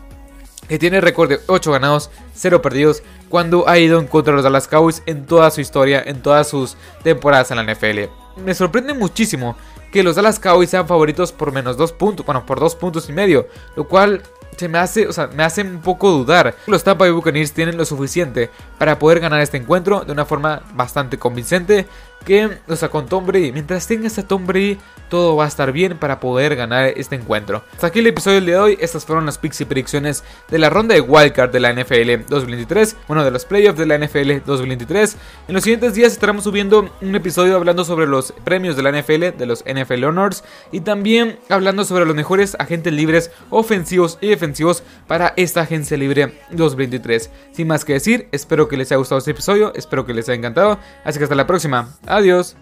que 0.68 0.78
tiene 0.78 1.00
récord 1.00 1.28
de 1.28 1.40
8 1.46 1.72
ganados, 1.72 2.10
0 2.34 2.62
perdidos, 2.62 3.02
cuando 3.28 3.68
ha 3.68 3.78
ido 3.78 3.98
en 3.98 4.06
contra 4.06 4.32
de 4.32 4.36
los 4.36 4.44
Dallas 4.44 4.68
Cowboys 4.68 5.02
en 5.06 5.26
toda 5.26 5.50
su 5.50 5.60
historia, 5.60 6.02
en 6.04 6.22
todas 6.22 6.48
sus 6.48 6.76
temporadas 7.02 7.50
en 7.50 7.58
la 7.58 7.74
NFL. 7.74 8.10
Me 8.44 8.54
sorprende 8.54 8.94
muchísimo 8.94 9.56
que 9.92 10.02
los 10.02 10.16
Dallas 10.16 10.38
Cowboys 10.38 10.70
sean 10.70 10.88
favoritos 10.88 11.32
por 11.32 11.52
menos 11.52 11.76
2 11.76 11.92
puntos, 11.92 12.24
bueno, 12.24 12.46
por 12.46 12.60
2 12.60 12.76
puntos 12.76 13.08
y 13.08 13.12
medio, 13.12 13.46
lo 13.76 13.86
cual 13.86 14.22
se 14.56 14.68
me 14.68 14.78
hace, 14.78 15.06
o 15.06 15.12
sea, 15.12 15.28
me 15.28 15.42
hace 15.42 15.62
un 15.62 15.80
poco 15.80 16.10
dudar. 16.10 16.54
Los 16.66 16.84
Tampa 16.84 17.04
Bay 17.04 17.12
Buccaneers 17.12 17.52
tienen 17.52 17.76
lo 17.76 17.84
suficiente 17.84 18.50
para 18.78 18.98
poder 18.98 19.20
ganar 19.20 19.40
este 19.40 19.56
encuentro 19.56 20.04
de 20.04 20.12
una 20.12 20.24
forma 20.24 20.62
bastante 20.74 21.18
convincente. 21.18 21.86
Que, 22.24 22.58
o 22.68 22.76
sea, 22.76 22.88
con 22.88 23.06
Tom 23.06 23.26
Brady, 23.26 23.52
mientras 23.52 23.86
tenga 23.86 24.06
esta 24.06 24.22
Tom 24.22 24.46
Brady, 24.46 24.78
todo 25.12 25.36
va 25.36 25.44
a 25.44 25.48
estar 25.48 25.72
bien 25.72 25.98
para 25.98 26.20
poder 26.20 26.56
ganar 26.56 26.86
este 26.96 27.16
encuentro. 27.16 27.62
Hasta 27.74 27.88
aquí 27.88 27.98
el 27.98 28.06
episodio 28.06 28.36
del 28.36 28.46
día 28.46 28.54
de 28.54 28.60
hoy. 28.60 28.78
Estas 28.80 29.04
fueron 29.04 29.26
las 29.26 29.36
picks 29.36 29.60
y 29.60 29.66
predicciones 29.66 30.24
de 30.48 30.58
la 30.58 30.70
ronda 30.70 30.94
de 30.94 31.02
Wildcard 31.02 31.50
de 31.50 31.60
la 31.60 31.70
NFL 31.70 32.28
2023. 32.30 32.96
Bueno, 33.08 33.22
de 33.22 33.30
los 33.30 33.44
playoffs 33.44 33.78
de 33.78 33.84
la 33.84 33.98
NFL 33.98 34.44
2023. 34.46 35.16
En 35.48 35.54
los 35.54 35.64
siguientes 35.64 35.92
días 35.94 36.12
estaremos 36.12 36.44
subiendo 36.44 36.90
un 37.02 37.14
episodio 37.14 37.56
hablando 37.56 37.84
sobre 37.84 38.06
los 38.06 38.32
premios 38.44 38.74
de 38.74 38.82
la 38.82 38.90
NFL, 38.90 39.36
de 39.36 39.44
los 39.44 39.64
NFL 39.64 40.04
Honors. 40.04 40.44
Y 40.70 40.80
también 40.80 41.38
hablando 41.50 41.84
sobre 41.84 42.06
los 42.06 42.14
mejores 42.14 42.56
agentes 42.58 42.92
libres 42.92 43.30
ofensivos 43.50 44.16
y 44.22 44.28
defensivos 44.28 44.82
para 45.06 45.34
esta 45.36 45.60
agencia 45.60 45.98
libre 45.98 46.38
2023. 46.52 47.30
Sin 47.52 47.68
más 47.68 47.84
que 47.84 47.92
decir, 47.92 48.28
espero 48.32 48.66
que 48.66 48.78
les 48.78 48.90
haya 48.90 48.96
gustado 48.96 49.18
este 49.18 49.32
episodio, 49.32 49.74
espero 49.74 50.06
que 50.06 50.14
les 50.14 50.28
haya 50.30 50.38
encantado. 50.38 50.78
Así 51.04 51.18
que 51.18 51.24
hasta 51.24 51.34
la 51.34 51.46
próxima. 51.46 51.98
Adiós. 52.12 52.54